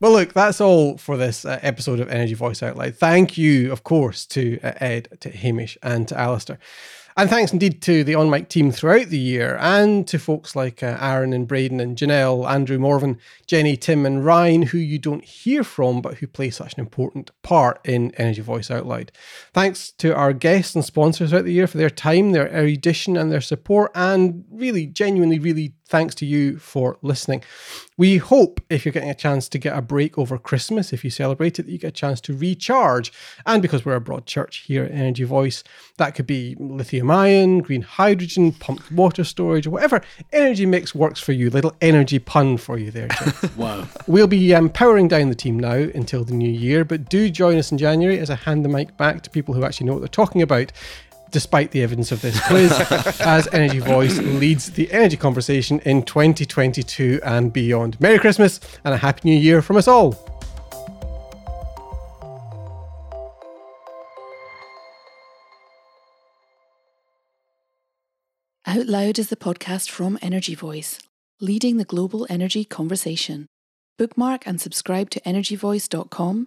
Well, 0.00 0.12
look, 0.12 0.32
that's 0.32 0.62
all 0.62 0.96
for 0.96 1.18
this 1.18 1.44
uh, 1.44 1.58
episode 1.60 2.00
of 2.00 2.08
Energy 2.08 2.32
Voice 2.32 2.62
Out 2.62 2.74
Loud. 2.74 2.96
Thank 2.96 3.36
you, 3.36 3.70
of 3.70 3.84
course, 3.84 4.24
to 4.28 4.58
uh, 4.62 4.72
Ed, 4.76 5.08
to 5.20 5.28
Hamish, 5.28 5.76
and 5.82 6.08
to 6.08 6.18
Alistair. 6.18 6.58
And 7.18 7.28
thanks 7.28 7.52
indeed 7.52 7.82
to 7.82 8.02
the 8.02 8.14
on 8.14 8.30
mic 8.30 8.48
team 8.48 8.72
throughout 8.72 9.08
the 9.08 9.18
year 9.18 9.58
and 9.60 10.08
to 10.08 10.18
folks 10.18 10.56
like 10.56 10.82
uh, 10.82 10.96
Aaron 10.98 11.34
and 11.34 11.46
Braden 11.46 11.80
and 11.80 11.98
Janelle, 11.98 12.48
Andrew 12.48 12.78
Morvan, 12.78 13.18
Jenny, 13.46 13.76
Tim, 13.76 14.06
and 14.06 14.24
Ryan, 14.24 14.62
who 14.62 14.78
you 14.78 14.98
don't 14.98 15.22
hear 15.22 15.62
from 15.62 16.00
but 16.00 16.14
who 16.14 16.26
play 16.26 16.48
such 16.48 16.72
an 16.74 16.80
important 16.80 17.30
part 17.42 17.78
in 17.84 18.14
Energy 18.14 18.40
Voice 18.40 18.70
Out 18.70 18.86
Loud. 18.86 19.12
Thanks 19.52 19.90
to 19.98 20.14
our 20.14 20.32
guests 20.32 20.74
and 20.74 20.82
sponsors 20.82 21.28
throughout 21.28 21.44
the 21.44 21.52
year 21.52 21.66
for 21.66 21.76
their 21.76 21.90
time, 21.90 22.32
their 22.32 22.48
erudition, 22.50 23.18
and 23.18 23.30
their 23.30 23.42
support. 23.42 23.90
And 23.94 24.44
really, 24.50 24.86
genuinely, 24.86 25.38
really 25.38 25.74
thanks 25.90 26.14
to 26.14 26.24
you 26.24 26.56
for 26.58 26.96
listening. 27.02 27.42
We 27.96 28.16
hope 28.16 28.60
if 28.70 28.84
you're 28.84 28.92
getting 28.92 29.10
a 29.10 29.14
chance 29.14 29.48
to 29.48 29.58
get 29.58 29.76
a 29.76 29.82
break 29.82 30.16
over 30.16 30.38
Christmas, 30.38 30.92
if 30.92 31.04
you 31.04 31.10
celebrate 31.10 31.58
it, 31.58 31.64
that 31.64 31.72
you 31.72 31.78
get 31.78 31.88
a 31.88 31.92
chance 31.92 32.20
to 32.22 32.36
recharge. 32.36 33.12
And 33.44 33.60
because 33.60 33.84
we're 33.84 33.96
a 33.96 34.00
broad 34.00 34.24
church 34.24 34.58
here 34.58 34.84
at 34.84 34.92
Energy 34.92 35.24
Voice, 35.24 35.64
that 35.98 36.14
could 36.14 36.26
be 36.26 36.56
lithium 36.58 37.10
ion, 37.10 37.58
green 37.58 37.82
hydrogen, 37.82 38.52
pumped 38.52 38.90
water 38.92 39.24
storage, 39.24 39.66
or 39.66 39.70
whatever 39.70 40.00
energy 40.32 40.64
mix 40.64 40.94
works 40.94 41.20
for 41.20 41.32
you. 41.32 41.50
Little 41.50 41.74
energy 41.80 42.20
pun 42.20 42.56
for 42.56 42.78
you 42.78 42.90
there, 42.90 43.08
Jim. 43.08 43.32
Wow. 43.56 43.86
We'll 44.06 44.28
be 44.28 44.54
um, 44.54 44.70
powering 44.70 45.08
down 45.08 45.28
the 45.28 45.34
team 45.34 45.58
now 45.58 45.72
until 45.72 46.24
the 46.24 46.32
new 46.32 46.48
year, 46.50 46.84
but 46.84 47.10
do 47.10 47.28
join 47.28 47.58
us 47.58 47.72
in 47.72 47.78
January 47.78 48.18
as 48.18 48.30
I 48.30 48.36
hand 48.36 48.64
the 48.64 48.68
mic 48.68 48.96
back 48.96 49.22
to 49.22 49.30
people 49.30 49.54
who 49.54 49.64
actually 49.64 49.86
know 49.86 49.94
what 49.94 49.98
they're 49.98 50.08
talking 50.08 50.40
about, 50.40 50.72
despite 51.30 51.70
the 51.70 51.82
evidence 51.82 52.12
of 52.12 52.22
this 52.22 52.40
quiz, 52.46 52.72
as 53.20 53.48
Energy 53.52 53.78
Voice 53.78 54.18
leads 54.18 54.70
the 54.70 54.90
energy 54.92 55.16
conversation 55.16 55.80
in 55.80 56.02
2022 56.02 57.20
and 57.24 57.52
beyond. 57.52 58.00
Merry 58.00 58.18
Christmas 58.18 58.60
and 58.84 58.94
a 58.94 58.98
Happy 58.98 59.20
New 59.24 59.38
Year 59.38 59.62
from 59.62 59.76
us 59.76 59.88
all. 59.88 60.14
Out 68.66 68.86
Loud 68.86 69.18
is 69.18 69.30
the 69.30 69.36
podcast 69.36 69.90
from 69.90 70.16
Energy 70.22 70.54
Voice, 70.54 71.00
leading 71.40 71.76
the 71.76 71.84
global 71.84 72.24
energy 72.30 72.64
conversation. 72.64 73.46
Bookmark 73.98 74.46
and 74.46 74.60
subscribe 74.60 75.10
to 75.10 75.20
energyvoice.com, 75.22 76.46